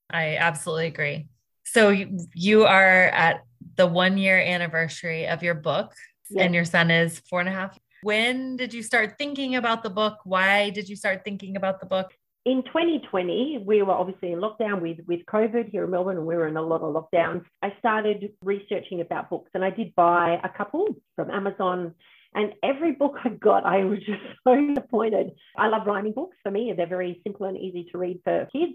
I 0.09 0.37
absolutely 0.37 0.87
agree. 0.87 1.27
So 1.65 1.89
you, 1.89 2.17
you 2.33 2.63
are 2.63 3.03
at 3.09 3.41
the 3.75 3.85
one 3.85 4.17
year 4.17 4.39
anniversary 4.39 5.27
of 5.27 5.43
your 5.43 5.53
book, 5.53 5.93
yes. 6.29 6.45
and 6.45 6.55
your 6.55 6.65
son 6.65 6.89
is 6.89 7.19
four 7.29 7.41
and 7.41 7.49
a 7.49 7.51
half. 7.51 7.77
When 8.03 8.57
did 8.57 8.73
you 8.73 8.83
start 8.83 9.17
thinking 9.17 9.55
about 9.55 9.83
the 9.83 9.89
book? 9.89 10.19
Why 10.23 10.69
did 10.69 10.87
you 10.89 10.95
start 10.95 11.23
thinking 11.23 11.55
about 11.55 11.79
the 11.79 11.85
book? 11.85 12.13
in 12.45 12.63
2020, 12.63 13.65
we 13.65 13.81
were 13.81 13.91
obviously 13.91 14.31
in 14.31 14.39
lockdown 14.39 14.79
with, 14.79 14.99
with 15.05 15.19
COVID 15.25 15.69
here 15.69 15.83
in 15.83 15.91
Melbourne, 15.91 16.15
and 16.15 16.25
we 16.25 16.33
were 16.33 16.47
in 16.47 16.55
a 16.55 16.61
lot 16.61 16.79
of 16.79 16.95
lockdowns. 16.95 17.43
I 17.61 17.73
started 17.77 18.31
researching 18.41 19.01
about 19.01 19.29
books, 19.29 19.51
and 19.53 19.65
I 19.65 19.69
did 19.69 19.93
buy 19.95 20.39
a 20.41 20.47
couple 20.47 20.95
from 21.17 21.29
Amazon 21.29 21.93
and 22.37 22.53
every 22.63 22.91
book 22.91 23.15
I 23.23 23.29
got, 23.29 23.65
I 23.65 23.83
was 23.83 23.99
just 23.99 24.21
so 24.43 24.55
disappointed. 24.55 25.31
I 25.57 25.67
love 25.67 25.87
rhyming 25.87 26.13
books. 26.13 26.37
For 26.43 26.51
me, 26.51 26.73
they're 26.75 26.87
very 26.87 27.19
simple 27.23 27.47
and 27.47 27.57
easy 27.57 27.87
to 27.91 27.97
read 27.97 28.19
for 28.23 28.47
kids. 28.51 28.73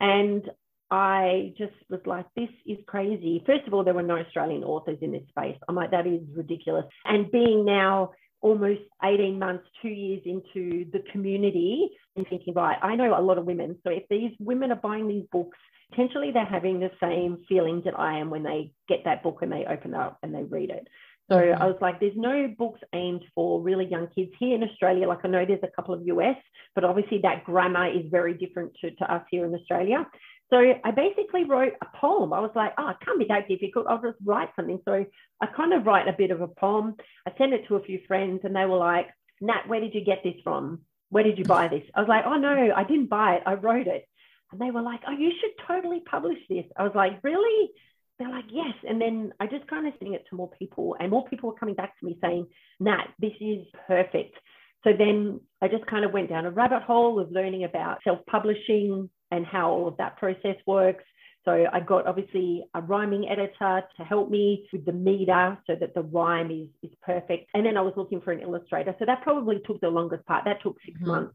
And 0.00 0.48
I 0.90 1.54
just 1.58 1.72
was 1.88 2.00
like, 2.06 2.26
this 2.36 2.50
is 2.66 2.78
crazy. 2.86 3.42
First 3.46 3.66
of 3.66 3.74
all, 3.74 3.82
there 3.82 3.94
were 3.94 4.02
no 4.02 4.18
Australian 4.18 4.62
authors 4.62 4.98
in 5.00 5.10
this 5.10 5.26
space. 5.28 5.56
I'm 5.68 5.74
like, 5.74 5.90
that 5.90 6.06
is 6.06 6.20
ridiculous. 6.36 6.84
And 7.04 7.30
being 7.30 7.64
now 7.64 8.12
almost 8.42 8.80
18 9.02 9.38
months, 9.38 9.64
two 9.80 9.88
years 9.88 10.20
into 10.24 10.84
the 10.92 11.02
community 11.10 11.88
and 12.16 12.26
thinking, 12.28 12.52
right, 12.54 12.76
I 12.82 12.96
know 12.96 13.18
a 13.18 13.22
lot 13.22 13.38
of 13.38 13.46
women. 13.46 13.78
So 13.84 13.90
if 13.90 14.02
these 14.10 14.32
women 14.38 14.72
are 14.72 14.76
buying 14.76 15.08
these 15.08 15.24
books, 15.32 15.56
potentially 15.90 16.30
they're 16.32 16.44
having 16.44 16.80
the 16.80 16.90
same 17.00 17.44
feelings 17.48 17.84
that 17.84 17.98
I 17.98 18.18
am 18.18 18.30
when 18.30 18.42
they 18.42 18.72
get 18.88 19.04
that 19.04 19.22
book 19.22 19.38
and 19.42 19.50
they 19.50 19.64
open 19.64 19.94
up 19.94 20.18
and 20.22 20.34
they 20.34 20.42
read 20.42 20.70
it. 20.70 20.88
So 21.30 21.36
mm-hmm. 21.36 21.62
I 21.62 21.66
was 21.66 21.76
like, 21.80 22.00
there's 22.00 22.16
no 22.16 22.52
books 22.58 22.80
aimed 22.94 23.22
for 23.34 23.62
really 23.62 23.86
young 23.86 24.08
kids 24.14 24.32
here 24.38 24.56
in 24.56 24.64
Australia. 24.64 25.06
Like 25.06 25.20
I 25.24 25.28
know 25.28 25.44
there's 25.46 25.60
a 25.62 25.74
couple 25.74 25.94
of 25.94 26.04
US, 26.06 26.36
but 26.74 26.84
obviously 26.84 27.20
that 27.22 27.44
grammar 27.44 27.88
is 27.88 28.10
very 28.10 28.34
different 28.34 28.72
to, 28.80 28.90
to 28.90 29.12
us 29.12 29.22
here 29.30 29.46
in 29.46 29.54
Australia. 29.54 30.06
So 30.52 30.58
I 30.84 30.90
basically 30.90 31.44
wrote 31.44 31.72
a 31.80 31.96
poem. 31.96 32.32
I 32.32 32.40
was 32.40 32.50
like, 32.54 32.72
oh, 32.76 32.90
it 32.90 32.96
can't 33.04 33.18
be 33.18 33.26
that 33.28 33.48
difficult. 33.48 33.86
I'll 33.88 34.02
just 34.02 34.18
write 34.24 34.50
something. 34.54 34.80
So 34.84 35.06
I 35.40 35.46
kind 35.46 35.72
of 35.72 35.86
write 35.86 36.08
a 36.08 36.12
bit 36.12 36.30
of 36.30 36.42
a 36.42 36.48
poem. 36.48 36.96
I 37.26 37.32
sent 37.38 37.54
it 37.54 37.66
to 37.68 37.76
a 37.76 37.82
few 37.82 38.00
friends 38.06 38.40
and 38.44 38.54
they 38.54 38.66
were 38.66 38.76
like, 38.76 39.06
Nat, 39.40 39.66
where 39.66 39.80
did 39.80 39.94
you 39.94 40.04
get 40.04 40.22
this 40.22 40.34
from? 40.44 40.80
Where 41.08 41.24
did 41.24 41.38
you 41.38 41.44
buy 41.44 41.68
this? 41.68 41.84
I 41.94 42.00
was 42.00 42.08
like, 42.08 42.24
oh 42.26 42.36
no, 42.36 42.70
I 42.76 42.84
didn't 42.84 43.08
buy 43.08 43.36
it. 43.36 43.42
I 43.46 43.54
wrote 43.54 43.86
it. 43.86 44.06
And 44.50 44.60
they 44.60 44.70
were 44.70 44.82
like, 44.82 45.00
oh, 45.08 45.12
you 45.12 45.30
should 45.40 45.66
totally 45.66 46.00
publish 46.00 46.38
this. 46.50 46.66
I 46.76 46.82
was 46.82 46.92
like, 46.94 47.20
really? 47.22 47.70
they're 48.18 48.30
like, 48.30 48.44
yes. 48.50 48.74
And 48.88 49.00
then 49.00 49.32
I 49.40 49.46
just 49.46 49.66
kind 49.66 49.86
of 49.86 49.94
sending 49.98 50.14
it 50.14 50.24
to 50.30 50.36
more 50.36 50.50
people, 50.58 50.96
and 51.00 51.10
more 51.10 51.24
people 51.28 51.50
were 51.50 51.56
coming 51.56 51.74
back 51.74 51.98
to 51.98 52.06
me 52.06 52.18
saying, 52.22 52.46
Nat, 52.80 53.06
this 53.18 53.32
is 53.40 53.66
perfect. 53.86 54.36
So 54.84 54.90
then 54.96 55.40
I 55.60 55.68
just 55.68 55.86
kind 55.86 56.04
of 56.04 56.12
went 56.12 56.28
down 56.28 56.46
a 56.46 56.50
rabbit 56.50 56.82
hole 56.82 57.20
of 57.20 57.30
learning 57.30 57.64
about 57.64 57.98
self 58.04 58.18
publishing 58.26 59.08
and 59.32 59.44
how 59.46 59.70
all 59.70 59.88
of 59.88 59.96
that 59.96 60.16
process 60.18 60.56
works. 60.66 61.02
So 61.44 61.66
I 61.72 61.80
got 61.80 62.06
obviously 62.06 62.62
a 62.74 62.80
rhyming 62.80 63.28
editor 63.28 63.82
to 63.96 64.04
help 64.04 64.30
me 64.30 64.68
with 64.72 64.84
the 64.84 64.92
meter 64.92 65.58
so 65.66 65.74
that 65.80 65.92
the 65.94 66.02
rhyme 66.02 66.52
is, 66.52 66.68
is 66.88 66.96
perfect. 67.02 67.50
And 67.54 67.66
then 67.66 67.76
I 67.76 67.80
was 67.80 67.94
looking 67.96 68.20
for 68.20 68.30
an 68.30 68.40
illustrator. 68.40 68.94
So 69.00 69.06
that 69.06 69.22
probably 69.22 69.60
took 69.66 69.80
the 69.80 69.88
longest 69.88 70.24
part. 70.26 70.44
That 70.44 70.62
took 70.62 70.76
6 70.86 70.96
mm-hmm. 70.98 71.08
months. 71.08 71.34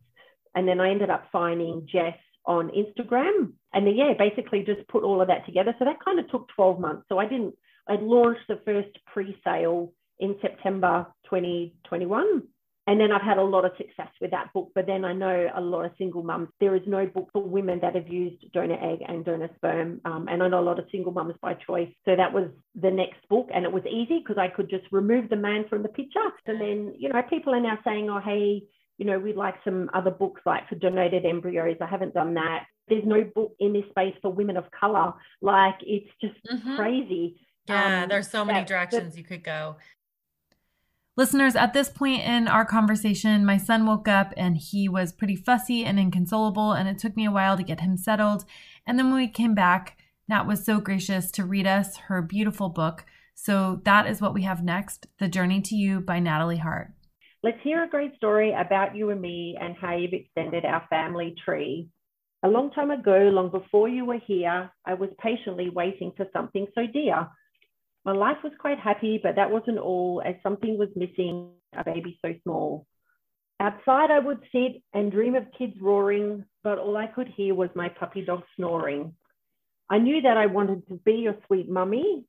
And 0.55 0.65
then 0.65 0.79
I 0.79 0.91
ended 0.91 1.10
up 1.10 1.25
finding 1.31 1.86
Jess 1.91 2.17
on 2.45 2.69
Instagram. 2.69 3.51
And 3.73 3.86
then, 3.86 3.95
yeah, 3.97 4.13
basically 4.17 4.63
just 4.63 4.88
put 4.88 5.03
all 5.03 5.21
of 5.21 5.27
that 5.27 5.45
together. 5.45 5.75
So 5.77 5.83
that 5.83 6.03
kind 6.05 6.19
of 6.19 6.29
took 6.29 6.47
12 6.55 6.79
months. 6.79 7.03
So 7.10 7.17
I 7.19 7.27
didn't, 7.27 7.55
I 7.89 7.95
launched 7.95 8.47
the 8.47 8.62
first 8.63 8.97
pre 9.12 9.38
sale 9.43 9.91
in 10.19 10.38
September 10.41 11.07
2021. 11.25 12.43
And 12.88 13.00
then 13.00 13.12
I've 13.12 13.21
had 13.21 13.38
a 13.38 13.43
lot 13.43 13.65
of 13.65 13.73
success 13.78 14.10
with 14.21 14.32
that 14.32 14.54
book. 14.54 14.71
But 14.73 14.88
then 14.88 15.04
I 15.04 15.12
know 15.12 15.50
a 15.54 15.60
lot 15.60 15.84
of 15.84 15.91
single 15.97 16.23
mums, 16.23 16.47
there 16.62 16.73
is 16.73 16.82
no 16.88 17.06
book 17.06 17.30
for 17.34 17.43
women 17.43 17.80
that 17.82 17.95
have 17.95 18.08
used 18.08 18.52
donor 18.54 18.78
egg 18.82 19.00
and 19.06 19.26
donor 19.26 19.50
sperm. 19.58 20.00
Um, 20.06 20.28
and 20.30 20.41
I 20.41 20.47
know 20.47 20.62
a 20.62 20.62
lot 20.62 20.80
of 20.80 20.86
single 20.89 21.12
mums 21.12 21.36
by 21.41 21.54
choice. 21.54 21.89
So 22.06 22.15
that 22.15 22.32
was 22.32 22.50
the 22.76 22.89
next 22.89 23.28
book. 23.30 23.50
And 23.54 23.65
it 23.65 23.71
was 23.71 23.84
easy 23.86 24.19
because 24.19 24.38
I 24.38 24.47
could 24.47 24.69
just 24.69 24.86
remove 24.91 25.30
the 25.30 25.36
man 25.36 25.65
from 25.69 25.84
the 25.84 25.89
picture. 25.89 26.19
And 26.45 26.62
then, 26.62 26.93
you 26.97 27.10
know, 27.10 27.21
people 27.30 27.54
are 27.54 27.60
now 27.60 27.78
saying, 27.84 28.10
oh, 28.10 28.21
hey, 28.23 28.63
you 28.97 29.06
know, 29.06 29.19
we'd 29.19 29.36
like 29.36 29.56
some 29.63 29.89
other 29.93 30.12
books 30.12 30.41
like 30.45 30.67
for 30.69 30.76
donated 30.76 31.26
embryos. 31.26 31.78
I 31.82 31.88
haven't 31.88 32.13
done 32.13 32.34
that. 32.36 32.65
There's 32.88 33.06
no 33.06 33.23
book 33.23 33.54
in 33.60 33.73
this 33.73 33.84
space 33.89 34.15
for 34.21 34.32
women 34.32 34.56
of 34.56 34.63
color. 34.71 35.13
Like 35.41 35.76
it's 35.82 36.10
just 36.21 36.36
mm-hmm. 36.50 36.78
crazy. 36.78 37.41
Yeah, 37.67 38.04
um, 38.04 38.10
there's 38.10 38.30
so 38.30 38.45
many 38.45 38.60
that, 38.60 38.67
directions 38.67 39.17
you 39.17 39.23
could 39.23 39.43
go. 39.43 39.76
Listeners, 41.17 41.56
at 41.56 41.73
this 41.73 41.89
point 41.89 42.21
in 42.21 42.47
our 42.47 42.63
conversation, 42.63 43.43
my 43.43 43.58
son 43.58 43.88
woke 43.88 44.08
up 44.08 44.36
and 44.38 44.56
he 44.56 44.88
was 44.88 45.12
pretty 45.12 45.36
fussy 45.36 45.84
and 45.84 45.99
inconsolable, 45.99 46.73
and 46.73 46.88
it 46.88 46.99
took 46.99 47.17
me 47.17 47.25
a 47.25 47.32
while 47.32 47.58
to 47.58 47.63
get 47.63 47.80
him 47.80 47.97
settled. 47.97 48.45
And 48.86 48.99
then 48.99 49.08
when 49.08 49.15
we 49.15 49.27
came 49.27 49.56
back, 49.56 49.97
Nat 50.30 50.43
was 50.43 50.63
so 50.63 50.80
gracious 50.80 51.32
to 51.32 51.43
read 51.43 51.65
us 51.65 51.97
her 51.97 52.21
beautiful 52.21 52.69
book. 52.69 53.03
So 53.34 53.82
that 53.84 54.06
is 54.06 54.21
what 54.21 54.36
we 54.36 54.43
have 54.43 54.63
next 54.63 55.08
The 55.17 55.27
Journey 55.27 55.60
to 55.62 55.75
You 55.75 56.01
by 56.01 56.19
Natalie 56.19 56.58
Hart. 56.58 56.91
Let's 57.41 57.63
hear 57.63 57.84
a 57.84 57.89
great 57.89 58.15
story 58.17 58.53
about 58.53 58.95
you 58.95 59.10
and 59.10 59.19
me 59.19 59.58
and 59.60 59.75
how 59.75 59.95
you've 59.95 60.13
extended 60.13 60.65
our 60.65 60.86
family 60.88 61.34
tree. 61.43 61.89
A 62.43 62.47
long 62.47 62.69
time 62.69 62.91
ago, 62.91 63.30
long 63.34 63.49
before 63.49 63.89
you 63.89 64.06
were 64.06 64.19
here, 64.27 64.69
I 64.86 64.93
was 64.93 65.10
patiently 65.19 65.69
waiting 65.69 66.12
for 66.15 66.27
something 66.32 66.67
so 66.75 66.86
dear. 66.86 67.27
My 68.07 68.13
life 68.13 68.37
was 68.41 68.53
quite 68.57 68.79
happy, 68.79 69.19
but 69.21 69.35
that 69.35 69.51
wasn't 69.51 69.79
all, 69.79 70.23
as 70.25 70.35
something 70.41 70.77
was 70.77 70.87
missing, 70.95 71.49
a 71.73 71.83
baby 71.83 72.17
so 72.21 72.33
small. 72.43 72.87
Outside, 73.59 74.11
I 74.11 74.19
would 74.19 74.39
sit 74.49 74.81
and 74.93 75.11
dream 75.11 75.35
of 75.35 75.51
kids 75.57 75.73
roaring, 75.81 76.45
but 76.63 76.77
all 76.77 76.95
I 76.95 77.07
could 77.07 77.27
hear 77.27 77.53
was 77.53 77.69
my 77.75 77.89
puppy 77.89 78.23
dog 78.23 78.43
snoring. 78.55 79.13
I 79.89 79.97
knew 79.97 80.21
that 80.21 80.37
I 80.37 80.45
wanted 80.45 80.87
to 80.87 80.93
be 81.03 81.15
your 81.15 81.35
sweet 81.47 81.69
mummy, 81.69 82.23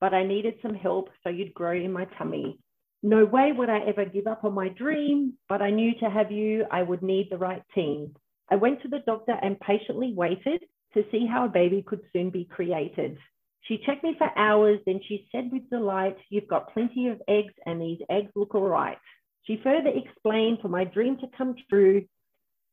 but 0.00 0.14
I 0.14 0.24
needed 0.24 0.54
some 0.62 0.74
help 0.74 1.10
so 1.22 1.28
you'd 1.28 1.52
grow 1.52 1.72
in 1.72 1.92
my 1.92 2.06
tummy. 2.16 2.58
No 3.02 3.26
way 3.26 3.52
would 3.52 3.68
I 3.68 3.80
ever 3.80 4.06
give 4.06 4.26
up 4.26 4.44
on 4.44 4.54
my 4.54 4.70
dream, 4.70 5.34
but 5.46 5.60
I 5.60 5.68
knew 5.68 5.92
to 6.00 6.08
have 6.08 6.32
you, 6.32 6.64
I 6.70 6.82
would 6.82 7.02
need 7.02 7.28
the 7.30 7.36
right 7.36 7.62
team. 7.74 8.16
I 8.50 8.56
went 8.56 8.80
to 8.80 8.88
the 8.88 9.00
doctor 9.04 9.36
and 9.42 9.60
patiently 9.60 10.14
waited 10.14 10.64
to 10.94 11.04
see 11.12 11.26
how 11.26 11.44
a 11.44 11.50
baby 11.50 11.84
could 11.86 12.00
soon 12.14 12.30
be 12.30 12.46
created. 12.46 13.18
She 13.62 13.82
checked 13.84 14.04
me 14.04 14.14
for 14.16 14.30
hours, 14.36 14.80
then 14.86 15.00
she 15.06 15.28
said 15.30 15.50
with 15.52 15.68
delight, 15.70 16.16
You've 16.30 16.48
got 16.48 16.72
plenty 16.72 17.08
of 17.08 17.20
eggs, 17.28 17.52
and 17.66 17.80
these 17.80 18.00
eggs 18.10 18.32
look 18.34 18.54
all 18.54 18.68
right. 18.68 18.98
She 19.44 19.60
further 19.62 19.90
explained 19.90 20.58
for 20.60 20.68
my 20.68 20.84
dream 20.84 21.16
to 21.18 21.26
come 21.36 21.54
true, 21.68 22.04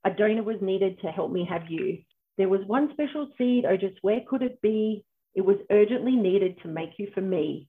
a 0.06 0.12
donor 0.12 0.44
was 0.44 0.62
needed 0.62 1.00
to 1.02 1.08
help 1.08 1.32
me 1.32 1.48
have 1.50 1.70
you. 1.70 1.98
There 2.38 2.50
was 2.50 2.62
one 2.68 2.90
special 2.94 3.30
seed, 3.38 3.66
oh, 3.66 3.76
just 3.76 3.98
where 4.02 4.22
could 4.28 4.44
it 4.44 4.62
be? 4.62 5.04
It 5.34 5.42
was 5.42 5.58
urgently 5.72 6.16
needed 6.16 6.62
to 6.62 6.68
make 6.68 6.92
you 6.98 7.10
for 7.14 7.22
me. 7.22 7.68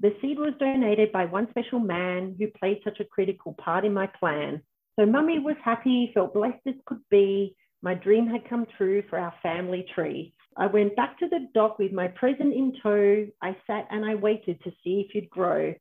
The 0.00 0.14
seed 0.20 0.38
was 0.38 0.54
donated 0.58 1.12
by 1.12 1.24
one 1.24 1.48
special 1.50 1.80
man 1.80 2.36
who 2.38 2.46
played 2.48 2.80
such 2.84 3.00
a 3.00 3.04
critical 3.04 3.54
part 3.54 3.84
in 3.84 3.92
my 3.92 4.06
plan. 4.06 4.62
So 4.98 5.04
mummy 5.04 5.40
was 5.40 5.56
happy, 5.62 6.10
felt 6.14 6.34
blessed 6.34 6.66
as 6.66 6.74
could 6.86 7.02
be. 7.10 7.54
My 7.82 7.94
dream 7.94 8.26
had 8.26 8.48
come 8.48 8.66
true 8.76 9.02
for 9.10 9.18
our 9.18 9.34
family 9.42 9.86
tree. 9.94 10.34
I 10.58 10.66
went 10.66 10.96
back 10.96 11.18
to 11.20 11.28
the 11.28 11.46
dock 11.54 11.78
with 11.78 11.92
my 11.92 12.08
present 12.08 12.52
in 12.52 12.74
tow. 12.82 13.26
I 13.40 13.56
sat 13.64 13.86
and 13.90 14.04
I 14.04 14.16
waited 14.16 14.60
to 14.64 14.72
see 14.82 15.06
if 15.06 15.14
you'd 15.14 15.30
grow. 15.30 15.72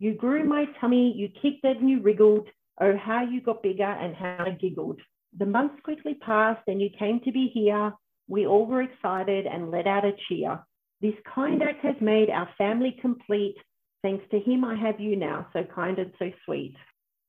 You 0.00 0.14
grew 0.14 0.44
my 0.44 0.64
tummy, 0.80 1.12
you 1.16 1.28
kicked 1.28 1.64
and 1.64 1.88
you 1.88 2.00
wriggled. 2.00 2.48
Oh, 2.80 2.96
how 2.96 3.22
you 3.22 3.40
got 3.40 3.62
bigger 3.62 3.84
and 3.84 4.16
how 4.16 4.44
I 4.46 4.50
giggled. 4.50 5.00
The 5.38 5.46
months 5.46 5.76
quickly 5.84 6.14
passed 6.14 6.62
and 6.66 6.80
you 6.80 6.90
came 6.98 7.20
to 7.20 7.32
be 7.32 7.50
here. 7.54 7.92
We 8.26 8.46
all 8.46 8.66
were 8.66 8.82
excited 8.82 9.46
and 9.46 9.70
let 9.70 9.86
out 9.86 10.04
a 10.04 10.12
cheer. 10.28 10.60
This 11.00 11.14
kind 11.32 11.62
act 11.62 11.84
has 11.84 11.94
made 12.00 12.28
our 12.28 12.48
family 12.58 12.98
complete. 13.00 13.56
Thanks 14.02 14.24
to 14.32 14.40
him, 14.40 14.64
I 14.64 14.74
have 14.74 14.98
you 14.98 15.14
now, 15.14 15.46
so 15.52 15.62
kind 15.62 15.98
and 15.98 16.12
so 16.18 16.30
sweet. 16.44 16.74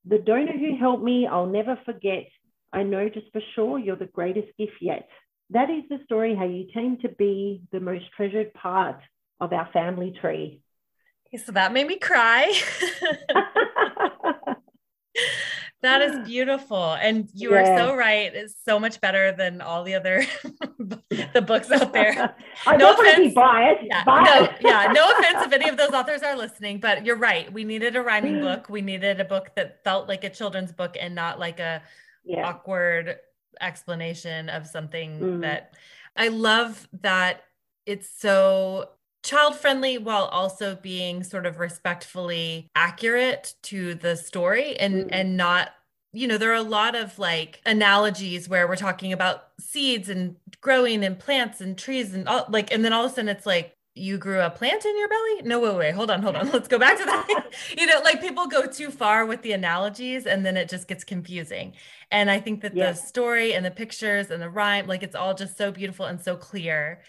The 0.05 0.19
donor 0.19 0.57
who 0.57 0.77
helped 0.77 1.03
me, 1.03 1.27
I'll 1.27 1.45
never 1.45 1.79
forget. 1.85 2.27
I 2.73 2.81
know 2.83 3.09
just 3.09 3.31
for 3.31 3.41
sure 3.55 3.77
you're 3.77 3.95
the 3.95 4.05
greatest 4.05 4.49
gift 4.57 4.73
yet. 4.81 5.07
That 5.51 5.69
is 5.69 5.83
the 5.89 5.99
story 6.05 6.35
how 6.35 6.45
you 6.45 6.67
came 6.73 6.97
to 6.97 7.09
be 7.09 7.61
the 7.71 7.79
most 7.79 8.05
treasured 8.15 8.53
part 8.53 9.01
of 9.39 9.53
our 9.53 9.69
family 9.73 10.15
tree. 10.19 10.61
Okay, 11.27 11.43
so 11.43 11.51
that 11.53 11.73
made 11.73 11.87
me 11.87 11.97
cry. 11.97 12.51
That 15.81 16.01
is 16.01 16.27
beautiful. 16.27 16.93
And 16.93 17.29
you 17.33 17.53
yeah. 17.53 17.61
are 17.61 17.77
so 17.77 17.95
right. 17.95 18.33
It's 18.35 18.55
so 18.65 18.79
much 18.79 18.99
better 18.99 19.31
than 19.31 19.61
all 19.61 19.85
the 19.85 19.95
other 19.95 20.25
the 20.77 21.41
books 21.41 21.71
out 21.71 21.93
there. 21.93 22.35
I 22.67 22.75
no 22.75 22.93
don't 22.93 23.07
offense. 23.07 23.33
biased. 23.33 23.85
Yeah, 23.85 24.03
biased. 24.03 24.61
No, 24.61 24.69
yeah, 24.69 24.91
no 24.91 25.09
offense 25.11 25.45
if 25.45 25.53
any 25.53 25.69
of 25.69 25.77
those 25.77 25.91
authors 25.91 26.21
are 26.21 26.35
listening, 26.35 26.81
but 26.81 27.05
you're 27.05 27.15
right. 27.15 27.51
We 27.51 27.63
needed 27.63 27.95
a 27.95 28.01
rhyming 28.01 28.41
book. 28.41 28.67
We 28.69 28.81
needed 28.81 29.21
a 29.21 29.25
book 29.25 29.51
that 29.55 29.81
felt 29.85 30.09
like 30.09 30.25
a 30.25 30.29
children's 30.29 30.73
book 30.73 30.97
and 30.99 31.15
not 31.15 31.39
like 31.39 31.61
a 31.61 31.81
yeah. 32.25 32.45
awkward 32.45 33.15
explanation 33.61 34.49
of 34.49 34.67
something 34.67 35.19
mm. 35.19 35.41
that 35.41 35.73
I 36.15 36.29
love 36.29 36.87
that 37.01 37.43
it's 37.85 38.09
so 38.09 38.89
child 39.23 39.55
friendly 39.55 39.97
while 39.97 40.25
also 40.25 40.75
being 40.75 41.23
sort 41.23 41.45
of 41.45 41.59
respectfully 41.59 42.69
accurate 42.75 43.53
to 43.63 43.95
the 43.95 44.15
story 44.15 44.77
and 44.77 45.05
mm. 45.05 45.09
and 45.11 45.35
not 45.35 45.71
you 46.13 46.27
know 46.27 46.37
there 46.37 46.51
are 46.51 46.55
a 46.55 46.61
lot 46.61 46.95
of 46.95 47.19
like 47.19 47.61
analogies 47.65 48.47
where 48.47 48.67
we're 48.67 48.75
talking 48.75 49.13
about 49.13 49.47
seeds 49.59 50.09
and 50.09 50.35
growing 50.61 51.03
and 51.03 51.19
plants 51.19 51.61
and 51.61 51.77
trees 51.77 52.13
and 52.13 52.27
all 52.27 52.45
like 52.49 52.71
and 52.71 52.83
then 52.83 52.93
all 52.93 53.05
of 53.05 53.11
a 53.11 53.15
sudden 53.15 53.29
it's 53.29 53.45
like 53.45 53.75
you 53.99 54.17
grew 54.17 54.41
a 54.41 54.49
plant 54.49 54.85
in 54.85 54.97
your 54.97 55.09
belly 55.09 55.41
no 55.43 55.59
wait 55.59 55.75
wait 55.75 55.93
hold 55.93 56.09
on 56.09 56.21
hold 56.21 56.35
on 56.35 56.49
let's 56.53 56.67
go 56.67 56.79
back 56.79 56.97
to 56.97 57.05
that 57.05 57.51
you 57.77 57.85
know 57.85 57.99
like 58.03 58.21
people 58.21 58.47
go 58.47 58.65
too 58.65 58.89
far 58.89 59.25
with 59.25 59.41
the 59.41 59.51
analogies 59.51 60.25
and 60.25 60.45
then 60.45 60.57
it 60.57 60.69
just 60.69 60.87
gets 60.87 61.03
confusing 61.03 61.73
and 62.11 62.31
i 62.31 62.39
think 62.39 62.61
that 62.61 62.73
the 62.73 62.93
story 62.93 63.53
and 63.53 63.65
the 63.65 63.71
pictures 63.71 64.31
and 64.31 64.41
the 64.41 64.49
rhyme 64.49 64.87
like 64.87 65.03
it's 65.03 65.15
all 65.15 65.33
just 65.33 65.57
so 65.57 65.71
beautiful 65.71 66.05
and 66.05 66.21
so 66.21 66.35
clear 66.35 67.01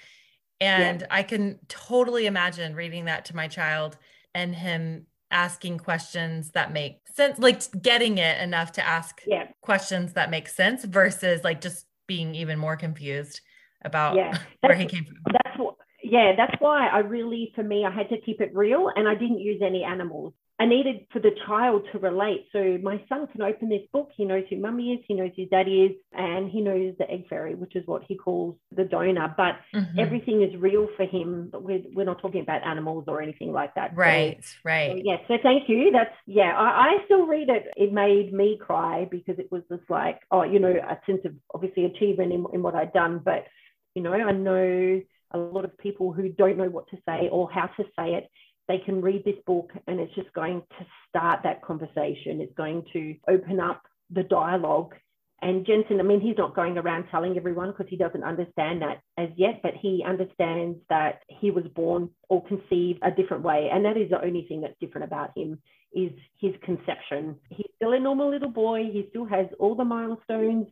and 0.60 1.00
yeah. 1.00 1.06
I 1.10 1.22
can 1.22 1.58
totally 1.68 2.26
imagine 2.26 2.74
reading 2.74 3.06
that 3.06 3.24
to 3.26 3.36
my 3.36 3.48
child 3.48 3.96
and 4.34 4.54
him 4.54 5.06
asking 5.30 5.78
questions 5.78 6.50
that 6.50 6.72
make 6.72 7.00
sense, 7.14 7.38
like 7.38 7.62
getting 7.80 8.18
it 8.18 8.40
enough 8.40 8.72
to 8.72 8.86
ask 8.86 9.22
yeah. 9.26 9.46
questions 9.62 10.12
that 10.14 10.30
make 10.30 10.48
sense 10.48 10.84
versus 10.84 11.42
like 11.44 11.60
just 11.60 11.86
being 12.06 12.34
even 12.34 12.58
more 12.58 12.76
confused 12.76 13.40
about 13.82 14.16
yeah. 14.16 14.36
where 14.60 14.74
he 14.74 14.84
came 14.84 15.04
from. 15.04 15.16
That's 15.32 15.58
what, 15.58 15.69
yeah, 16.10 16.34
that's 16.36 16.60
why 16.60 16.88
I 16.88 16.98
really, 16.98 17.52
for 17.54 17.62
me, 17.62 17.84
I 17.84 17.90
had 17.90 18.08
to 18.08 18.20
keep 18.20 18.40
it 18.40 18.50
real 18.54 18.90
and 18.94 19.08
I 19.08 19.14
didn't 19.14 19.38
use 19.38 19.62
any 19.64 19.84
animals. 19.84 20.32
I 20.58 20.66
needed 20.66 21.06
for 21.10 21.20
the 21.20 21.30
child 21.46 21.86
to 21.90 21.98
relate. 21.98 22.44
So 22.52 22.76
my 22.82 23.02
son 23.08 23.26
can 23.28 23.40
open 23.40 23.70
this 23.70 23.86
book. 23.94 24.10
He 24.14 24.26
knows 24.26 24.44
who 24.50 24.58
mummy 24.58 24.92
is, 24.92 25.00
he 25.08 25.14
knows 25.14 25.30
who 25.34 25.46
daddy 25.46 25.84
is, 25.84 25.92
and 26.12 26.50
he 26.50 26.60
knows 26.60 26.94
the 26.98 27.10
egg 27.10 27.28
fairy, 27.30 27.54
which 27.54 27.76
is 27.76 27.86
what 27.86 28.02
he 28.06 28.14
calls 28.14 28.56
the 28.76 28.84
donor. 28.84 29.34
But 29.34 29.54
mm-hmm. 29.74 29.98
everything 29.98 30.42
is 30.42 30.54
real 30.60 30.86
for 30.98 31.06
him. 31.06 31.48
But 31.50 31.62
we're, 31.62 31.80
we're 31.94 32.04
not 32.04 32.20
talking 32.20 32.42
about 32.42 32.66
animals 32.66 33.04
or 33.08 33.22
anything 33.22 33.52
like 33.52 33.74
that. 33.76 33.96
Right, 33.96 34.44
so, 34.44 34.50
right. 34.64 34.98
So, 34.98 35.02
yeah. 35.02 35.16
So 35.28 35.38
thank 35.42 35.66
you. 35.66 35.92
That's, 35.92 36.14
yeah, 36.26 36.52
I, 36.54 36.68
I 36.68 37.04
still 37.06 37.26
read 37.26 37.48
it. 37.48 37.68
It 37.76 37.94
made 37.94 38.34
me 38.34 38.58
cry 38.60 39.08
because 39.10 39.38
it 39.38 39.50
was 39.50 39.62
just 39.70 39.88
like, 39.88 40.20
oh, 40.30 40.42
you 40.42 40.58
know, 40.58 40.74
a 40.74 40.98
sense 41.06 41.22
of 41.24 41.32
obviously 41.54 41.86
achievement 41.86 42.34
in, 42.34 42.44
in 42.52 42.62
what 42.62 42.74
I'd 42.74 42.92
done. 42.92 43.22
But, 43.24 43.46
you 43.94 44.02
know, 44.02 44.12
I 44.12 44.32
know 44.32 45.00
a 45.32 45.38
lot 45.38 45.64
of 45.64 45.76
people 45.78 46.12
who 46.12 46.28
don't 46.28 46.56
know 46.56 46.68
what 46.68 46.88
to 46.90 46.96
say 47.06 47.28
or 47.30 47.50
how 47.50 47.66
to 47.66 47.84
say 47.96 48.14
it 48.14 48.28
they 48.70 48.78
can 48.78 49.02
read 49.02 49.24
this 49.24 49.34
book 49.46 49.72
and 49.88 49.98
it's 49.98 50.14
just 50.14 50.32
going 50.32 50.62
to 50.78 50.86
start 51.08 51.40
that 51.42 51.60
conversation. 51.60 52.40
It's 52.40 52.54
going 52.56 52.84
to 52.92 53.16
open 53.28 53.58
up 53.58 53.82
the 54.10 54.22
dialogue. 54.22 54.94
And 55.42 55.66
Jensen, 55.66 55.98
I 55.98 56.04
mean, 56.04 56.20
he's 56.20 56.38
not 56.38 56.54
going 56.54 56.78
around 56.78 57.06
telling 57.10 57.36
everyone 57.36 57.70
because 57.72 57.86
he 57.88 57.96
doesn't 57.96 58.22
understand 58.22 58.82
that 58.82 59.00
as 59.18 59.30
yet, 59.36 59.60
but 59.64 59.72
he 59.74 60.04
understands 60.06 60.78
that 60.88 61.22
he 61.26 61.50
was 61.50 61.64
born 61.74 62.10
or 62.28 62.44
conceived 62.44 63.00
a 63.02 63.10
different 63.10 63.42
way. 63.42 63.70
And 63.72 63.84
that 63.84 63.96
is 63.96 64.10
the 64.10 64.22
only 64.24 64.46
thing 64.46 64.60
that's 64.60 64.78
different 64.80 65.06
about 65.06 65.36
him 65.36 65.58
is 65.92 66.12
his 66.38 66.52
conception. 66.62 67.36
He's 67.48 67.70
still 67.74 67.94
a 67.94 67.98
normal 67.98 68.30
little 68.30 68.50
boy. 68.50 68.84
He 68.92 69.06
still 69.10 69.24
has 69.24 69.46
all 69.58 69.74
the 69.74 69.84
milestones 69.84 70.68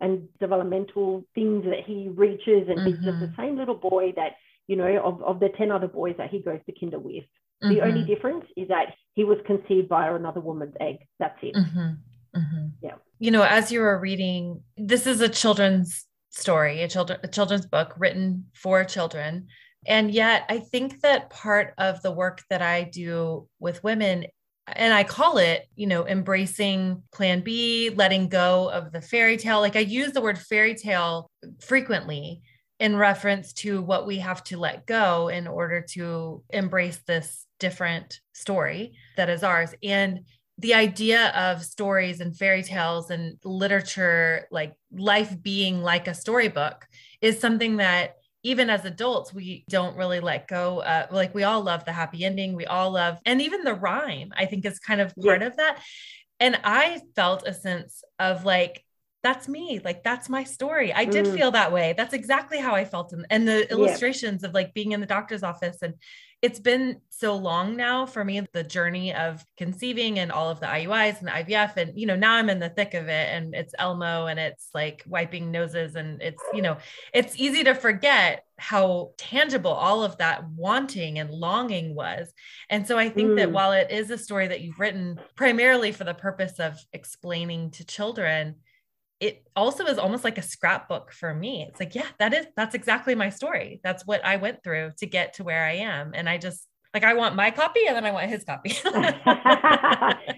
and 0.00 0.28
developmental 0.38 1.24
things 1.34 1.64
that 1.64 1.84
he 1.86 2.08
reaches. 2.08 2.68
And 2.68 2.78
mm-hmm. 2.78 2.86
he's 2.86 3.04
just 3.04 3.20
the 3.20 3.26
mm-hmm. 3.26 3.40
same 3.40 3.56
little 3.56 3.74
boy 3.74 4.12
that 4.16 4.32
you 4.70 4.76
know, 4.76 5.02
of, 5.02 5.20
of 5.24 5.40
the 5.40 5.48
10 5.48 5.72
other 5.72 5.88
boys 5.88 6.14
that 6.16 6.30
he 6.30 6.38
goes 6.38 6.60
to 6.64 6.72
kinder 6.78 7.00
with. 7.00 7.24
Mm-hmm. 7.60 7.74
The 7.74 7.80
only 7.80 8.04
difference 8.04 8.44
is 8.56 8.68
that 8.68 8.94
he 9.14 9.24
was 9.24 9.38
conceived 9.44 9.88
by 9.88 10.06
another 10.06 10.38
woman's 10.38 10.76
egg. 10.80 10.98
That's 11.18 11.36
it. 11.42 11.56
Mm-hmm. 11.56 12.38
Mm-hmm. 12.38 12.66
Yeah. 12.80 12.94
You 13.18 13.32
know, 13.32 13.42
as 13.42 13.72
you 13.72 13.80
were 13.80 13.98
reading, 13.98 14.62
this 14.76 15.08
is 15.08 15.20
a 15.20 15.28
children's 15.28 16.06
story, 16.28 16.82
a 16.82 16.88
children 16.88 17.18
a 17.24 17.26
children's 17.26 17.66
book 17.66 17.94
written 17.98 18.46
for 18.54 18.84
children. 18.84 19.48
And 19.88 20.12
yet 20.12 20.44
I 20.48 20.60
think 20.60 21.00
that 21.00 21.30
part 21.30 21.74
of 21.76 22.00
the 22.02 22.12
work 22.12 22.42
that 22.48 22.62
I 22.62 22.84
do 22.84 23.48
with 23.58 23.82
women 23.82 24.26
and 24.66 24.94
I 24.94 25.04
call 25.04 25.38
it, 25.38 25.66
you 25.74 25.86
know, 25.86 26.06
embracing 26.06 27.02
plan 27.12 27.40
B, 27.40 27.90
letting 27.90 28.28
go 28.28 28.70
of 28.70 28.92
the 28.92 29.00
fairy 29.00 29.36
tale. 29.36 29.60
Like 29.60 29.76
I 29.76 29.80
use 29.80 30.12
the 30.12 30.20
word 30.20 30.38
fairy 30.38 30.74
tale 30.74 31.30
frequently 31.60 32.42
in 32.78 32.96
reference 32.96 33.52
to 33.52 33.82
what 33.82 34.06
we 34.06 34.18
have 34.18 34.42
to 34.44 34.56
let 34.56 34.86
go 34.86 35.28
in 35.28 35.46
order 35.46 35.82
to 35.90 36.42
embrace 36.50 36.98
this 37.06 37.46
different 37.58 38.20
story 38.32 38.94
that 39.16 39.28
is 39.28 39.42
ours. 39.42 39.74
And 39.82 40.20
the 40.58 40.74
idea 40.74 41.28
of 41.30 41.64
stories 41.64 42.20
and 42.20 42.36
fairy 42.36 42.62
tales 42.62 43.10
and 43.10 43.38
literature, 43.44 44.46
like 44.50 44.74
life 44.92 45.34
being 45.42 45.82
like 45.82 46.06
a 46.06 46.14
storybook, 46.14 46.86
is 47.20 47.40
something 47.40 47.78
that 47.78 48.16
even 48.42 48.70
as 48.70 48.84
adults, 48.84 49.34
we 49.34 49.64
don't 49.68 49.96
really 49.96 50.20
let 50.20 50.48
go. 50.48 50.80
Uh, 50.80 51.06
like 51.10 51.34
we 51.34 51.44
all 51.44 51.62
love 51.62 51.84
the 51.84 51.92
happy 51.92 52.24
ending. 52.24 52.54
We 52.54 52.66
all 52.66 52.90
love, 52.90 53.18
and 53.26 53.40
even 53.42 53.64
the 53.64 53.74
rhyme, 53.74 54.32
I 54.36 54.46
think 54.46 54.64
is 54.64 54.78
kind 54.78 55.00
of 55.00 55.14
part 55.16 55.42
yeah. 55.42 55.46
of 55.48 55.56
that. 55.56 55.82
And 56.38 56.58
I 56.64 57.02
felt 57.14 57.46
a 57.46 57.52
sense 57.52 58.02
of 58.18 58.44
like, 58.44 58.84
that's 59.22 59.48
me 59.48 59.80
like 59.84 60.02
that's 60.02 60.30
my 60.30 60.44
story 60.44 60.94
i 60.94 61.04
did 61.04 61.26
mm. 61.26 61.36
feel 61.36 61.50
that 61.50 61.70
way 61.70 61.92
that's 61.94 62.14
exactly 62.14 62.58
how 62.58 62.74
i 62.74 62.86
felt 62.86 63.12
in, 63.12 63.26
and 63.28 63.46
the 63.46 63.70
illustrations 63.70 64.40
yeah. 64.42 64.48
of 64.48 64.54
like 64.54 64.72
being 64.72 64.92
in 64.92 65.00
the 65.00 65.06
doctor's 65.06 65.42
office 65.42 65.76
and 65.82 65.92
it's 66.42 66.58
been 66.58 67.00
so 67.10 67.36
long 67.36 67.76
now 67.76 68.06
for 68.06 68.24
me 68.24 68.40
the 68.52 68.64
journey 68.64 69.12
of 69.14 69.44
conceiving 69.58 70.18
and 70.18 70.32
all 70.32 70.48
of 70.48 70.58
the 70.58 70.66
IUIs 70.66 71.18
and 71.18 71.28
the 71.28 71.32
IVF 71.32 71.76
and 71.76 71.98
you 71.98 72.06
know 72.06 72.16
now 72.16 72.34
I'm 72.34 72.48
in 72.48 72.58
the 72.58 72.70
thick 72.70 72.94
of 72.94 73.08
it 73.08 73.28
and 73.30 73.54
it's 73.54 73.74
Elmo 73.78 74.26
and 74.26 74.40
it's 74.40 74.68
like 74.74 75.02
wiping 75.06 75.50
noses 75.50 75.96
and 75.96 76.22
it's 76.22 76.42
you 76.54 76.62
know 76.62 76.78
it's 77.12 77.38
easy 77.38 77.62
to 77.64 77.74
forget 77.74 78.44
how 78.58 79.10
tangible 79.18 79.72
all 79.72 80.02
of 80.02 80.16
that 80.18 80.48
wanting 80.50 81.18
and 81.18 81.30
longing 81.30 81.94
was 81.94 82.32
and 82.70 82.86
so 82.86 82.96
I 82.96 83.10
think 83.10 83.30
mm. 83.30 83.36
that 83.36 83.52
while 83.52 83.72
it 83.72 83.90
is 83.90 84.10
a 84.10 84.18
story 84.18 84.48
that 84.48 84.62
you've 84.62 84.80
written 84.80 85.20
primarily 85.36 85.92
for 85.92 86.04
the 86.04 86.14
purpose 86.14 86.58
of 86.58 86.78
explaining 86.92 87.70
to 87.72 87.84
children 87.84 88.56
it 89.20 89.46
also 89.54 89.84
is 89.84 89.98
almost 89.98 90.24
like 90.24 90.38
a 90.38 90.42
scrapbook 90.42 91.12
for 91.12 91.34
me. 91.34 91.66
It's 91.68 91.78
like, 91.78 91.94
yeah, 91.94 92.06
that 92.18 92.32
is, 92.32 92.46
that's 92.56 92.74
exactly 92.74 93.14
my 93.14 93.28
story. 93.28 93.80
That's 93.84 94.06
what 94.06 94.24
I 94.24 94.36
went 94.36 94.64
through 94.64 94.92
to 94.98 95.06
get 95.06 95.34
to 95.34 95.44
where 95.44 95.64
I 95.64 95.74
am. 95.74 96.12
And 96.14 96.28
I 96.28 96.38
just, 96.38 96.66
like 96.92 97.04
I 97.04 97.14
want 97.14 97.36
my 97.36 97.50
copy 97.50 97.80
and 97.86 97.96
then 97.96 98.04
I 98.04 98.10
want 98.10 98.30
his 98.30 98.44
copy. 98.44 98.70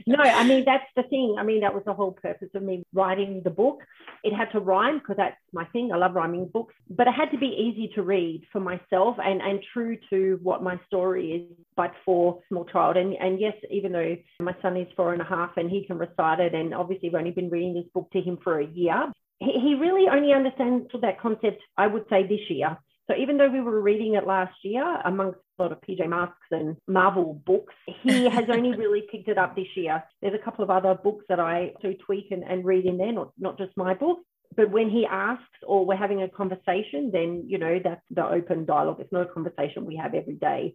no, 0.06 0.18
I 0.18 0.44
mean 0.44 0.64
that's 0.64 0.84
the 0.96 1.02
thing. 1.04 1.36
I 1.38 1.42
mean 1.42 1.60
that 1.60 1.74
was 1.74 1.82
the 1.86 1.94
whole 1.94 2.12
purpose 2.12 2.48
of 2.54 2.62
me 2.62 2.84
writing 2.92 3.40
the 3.42 3.50
book. 3.50 3.80
It 4.22 4.34
had 4.34 4.52
to 4.52 4.60
rhyme 4.60 4.98
because 4.98 5.16
that's 5.16 5.36
my 5.52 5.64
thing. 5.66 5.90
I 5.92 5.96
love 5.96 6.14
rhyming 6.14 6.48
books, 6.52 6.74
but 6.90 7.06
it 7.06 7.14
had 7.14 7.30
to 7.30 7.38
be 7.38 7.46
easy 7.46 7.90
to 7.94 8.02
read 8.02 8.42
for 8.52 8.60
myself 8.60 9.16
and 9.22 9.40
and 9.40 9.60
true 9.72 9.96
to 10.10 10.38
what 10.42 10.62
my 10.62 10.78
story 10.86 11.32
is, 11.32 11.56
but 11.76 11.92
for 12.04 12.40
small 12.48 12.64
child. 12.66 12.96
And 12.96 13.14
and 13.14 13.40
yes, 13.40 13.54
even 13.70 13.92
though 13.92 14.16
my 14.40 14.54
son 14.60 14.76
is 14.76 14.88
four 14.94 15.12
and 15.12 15.22
a 15.22 15.26
half 15.26 15.56
and 15.56 15.70
he 15.70 15.84
can 15.86 15.98
recite 15.98 16.40
it, 16.40 16.54
and 16.54 16.74
obviously 16.74 17.08
we've 17.08 17.18
only 17.18 17.30
been 17.30 17.50
reading 17.50 17.74
this 17.74 17.90
book 17.94 18.10
to 18.12 18.20
him 18.20 18.38
for 18.44 18.60
a 18.60 18.66
year, 18.66 19.10
he, 19.38 19.52
he 19.52 19.74
really 19.74 20.08
only 20.08 20.32
understands 20.32 20.88
that 21.00 21.20
concept. 21.20 21.62
I 21.78 21.86
would 21.86 22.04
say 22.10 22.26
this 22.26 22.50
year 22.50 22.76
So 23.10 23.16
even 23.16 23.36
though 23.36 23.50
we 23.50 23.60
were 23.60 23.80
reading 23.80 24.14
it 24.14 24.26
last 24.26 24.54
year 24.62 25.00
amongst 25.04 25.40
a 25.58 25.62
lot 25.62 25.72
of 25.72 25.80
PJ 25.80 26.08
Masks 26.08 26.36
and 26.50 26.76
Marvel 26.86 27.42
books, 27.44 27.74
he 28.02 28.24
has 28.30 28.44
only 28.48 28.76
really 28.76 29.02
picked 29.10 29.28
it 29.28 29.38
up 29.38 29.56
this 29.56 29.66
year. 29.74 30.02
There's 30.20 30.34
a 30.34 30.44
couple 30.44 30.62
of 30.62 30.70
other 30.70 30.94
books 30.94 31.24
that 31.28 31.40
I 31.40 31.72
do 31.82 31.94
tweak 31.94 32.30
and, 32.30 32.44
and 32.44 32.64
read 32.64 32.86
in 32.86 32.98
there, 32.98 33.12
not, 33.12 33.32
not 33.38 33.58
just 33.58 33.76
my 33.76 33.94
book. 33.94 34.20
But 34.54 34.70
when 34.70 34.90
he 34.90 35.06
asks 35.06 35.44
or 35.66 35.86
we're 35.86 35.96
having 35.96 36.22
a 36.22 36.28
conversation, 36.28 37.10
then, 37.12 37.44
you 37.46 37.58
know, 37.58 37.80
that's 37.82 38.02
the 38.10 38.26
open 38.26 38.66
dialogue. 38.66 39.00
It's 39.00 39.12
not 39.12 39.28
a 39.28 39.32
conversation 39.32 39.86
we 39.86 39.96
have 39.96 40.14
every 40.14 40.34
day. 40.34 40.74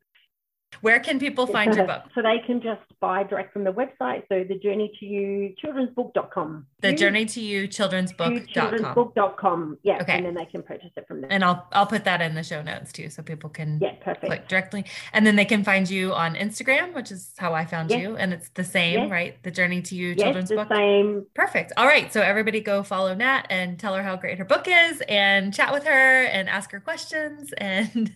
Where 0.81 0.99
can 0.99 1.17
people 1.19 1.47
find 1.47 1.73
your 1.75 1.85
book? 1.85 2.03
So 2.13 2.21
they 2.21 2.39
can 2.45 2.61
just 2.61 2.81
buy 2.99 3.23
direct 3.23 3.53
from 3.53 3.63
the 3.63 3.71
website. 3.71 4.23
So 4.29 4.43
the 4.43 4.59
journey 4.59 4.91
to 4.99 5.05
you 5.05 5.55
children'sbook.com. 5.63 6.65
The 6.81 6.93
journey 6.93 7.25
to 7.25 7.41
you 7.41 7.67
children'sbook.com. 7.67 8.47
Children'sbook.com. 8.47 9.79
Yeah. 9.83 10.01
Okay. 10.01 10.17
And 10.17 10.25
then 10.25 10.35
they 10.35 10.45
can 10.45 10.61
purchase 10.61 10.91
it 10.95 11.07
from 11.07 11.21
there. 11.21 11.31
And 11.31 11.43
I'll 11.43 11.67
I'll 11.71 11.87
put 11.87 12.03
that 12.05 12.21
in 12.21 12.35
the 12.35 12.43
show 12.43 12.61
notes 12.61 12.91
too 12.91 13.09
so 13.09 13.23
people 13.23 13.49
can 13.49 13.79
yeah, 13.81 13.95
perfect. 14.01 14.25
click 14.25 14.47
directly. 14.47 14.85
And 15.13 15.25
then 15.25 15.35
they 15.35 15.45
can 15.45 15.63
find 15.63 15.89
you 15.89 16.13
on 16.13 16.35
Instagram, 16.35 16.93
which 16.93 17.11
is 17.11 17.33
how 17.37 17.53
I 17.53 17.65
found 17.65 17.89
yes. 17.89 18.01
you. 18.01 18.15
And 18.15 18.33
it's 18.33 18.49
the 18.49 18.63
same, 18.63 18.99
yes. 19.01 19.11
right? 19.11 19.43
The 19.43 19.51
journey 19.51 19.81
to 19.83 19.95
you 19.95 20.09
yes, 20.09 20.19
children's 20.19 20.49
the 20.49 20.55
book. 20.55 20.69
Same. 20.73 21.25
Perfect. 21.33 21.73
All 21.77 21.87
right. 21.87 22.11
So 22.13 22.21
everybody 22.21 22.61
go 22.61 22.83
follow 22.83 23.15
Nat 23.15 23.47
and 23.49 23.79
tell 23.79 23.95
her 23.95 24.03
how 24.03 24.15
great 24.15 24.37
her 24.37 24.45
book 24.45 24.67
is 24.67 25.01
and 25.07 25.53
chat 25.53 25.73
with 25.73 25.85
her 25.85 26.23
and 26.23 26.49
ask 26.49 26.71
her 26.71 26.79
questions. 26.79 27.53
And 27.67 28.11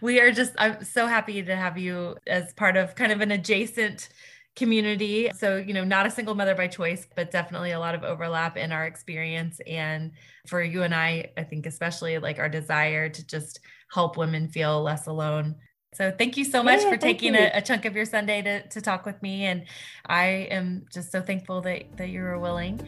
we 0.00 0.20
are 0.20 0.30
just 0.30 0.52
I'm 0.58 0.84
so 0.84 1.06
happy 1.06 1.42
to 1.42 1.56
have 1.56 1.78
you 1.78 1.89
as 2.26 2.52
part 2.54 2.76
of 2.76 2.94
kind 2.94 3.12
of 3.12 3.20
an 3.20 3.30
adjacent 3.30 4.08
community. 4.56 5.30
So, 5.36 5.56
you 5.56 5.72
know, 5.72 5.84
not 5.84 6.06
a 6.06 6.10
single 6.10 6.34
mother 6.34 6.54
by 6.54 6.66
choice, 6.66 7.06
but 7.14 7.30
definitely 7.30 7.70
a 7.70 7.78
lot 7.78 7.94
of 7.94 8.02
overlap 8.02 8.56
in 8.56 8.72
our 8.72 8.84
experience. 8.84 9.60
And 9.66 10.12
for 10.46 10.62
you 10.62 10.82
and 10.82 10.94
I, 10.94 11.30
I 11.36 11.44
think 11.44 11.66
especially 11.66 12.18
like 12.18 12.38
our 12.38 12.48
desire 12.48 13.08
to 13.08 13.26
just 13.26 13.60
help 13.92 14.16
women 14.16 14.48
feel 14.48 14.82
less 14.82 15.06
alone. 15.06 15.56
So 15.92 16.12
thank 16.16 16.36
you 16.36 16.44
so 16.44 16.62
much 16.62 16.82
yeah, 16.82 16.90
for 16.90 16.96
taking 16.96 17.34
a, 17.34 17.50
a, 17.54 17.62
chunk 17.62 17.84
of 17.84 17.96
your 17.96 18.04
Sunday 18.04 18.42
to, 18.42 18.68
to 18.68 18.80
talk 18.80 19.06
with 19.06 19.20
me. 19.22 19.44
And 19.46 19.64
I 20.06 20.46
am 20.50 20.86
just 20.92 21.10
so 21.10 21.20
thankful 21.20 21.62
that, 21.62 21.96
that 21.96 22.10
you 22.10 22.22
were 22.22 22.38
willing. 22.38 22.80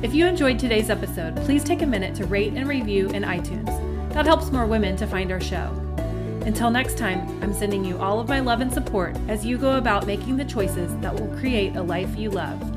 If 0.00 0.14
you 0.14 0.26
enjoyed 0.26 0.60
today's 0.60 0.90
episode, 0.90 1.34
please 1.38 1.64
take 1.64 1.82
a 1.82 1.86
minute 1.86 2.14
to 2.14 2.24
rate 2.26 2.52
and 2.52 2.68
review 2.68 3.08
in 3.08 3.24
iTunes. 3.24 4.12
That 4.12 4.26
helps 4.26 4.52
more 4.52 4.66
women 4.66 4.94
to 4.98 5.08
find 5.08 5.32
our 5.32 5.40
show. 5.40 5.76
Until 6.46 6.70
next 6.70 6.98
time, 6.98 7.42
I'm 7.42 7.52
sending 7.52 7.84
you 7.84 7.98
all 7.98 8.20
of 8.20 8.28
my 8.28 8.38
love 8.38 8.60
and 8.60 8.72
support 8.72 9.16
as 9.26 9.44
you 9.44 9.58
go 9.58 9.76
about 9.76 10.06
making 10.06 10.36
the 10.36 10.44
choices 10.44 10.96
that 10.98 11.18
will 11.18 11.36
create 11.38 11.74
a 11.74 11.82
life 11.82 12.16
you 12.16 12.30
love. 12.30 12.71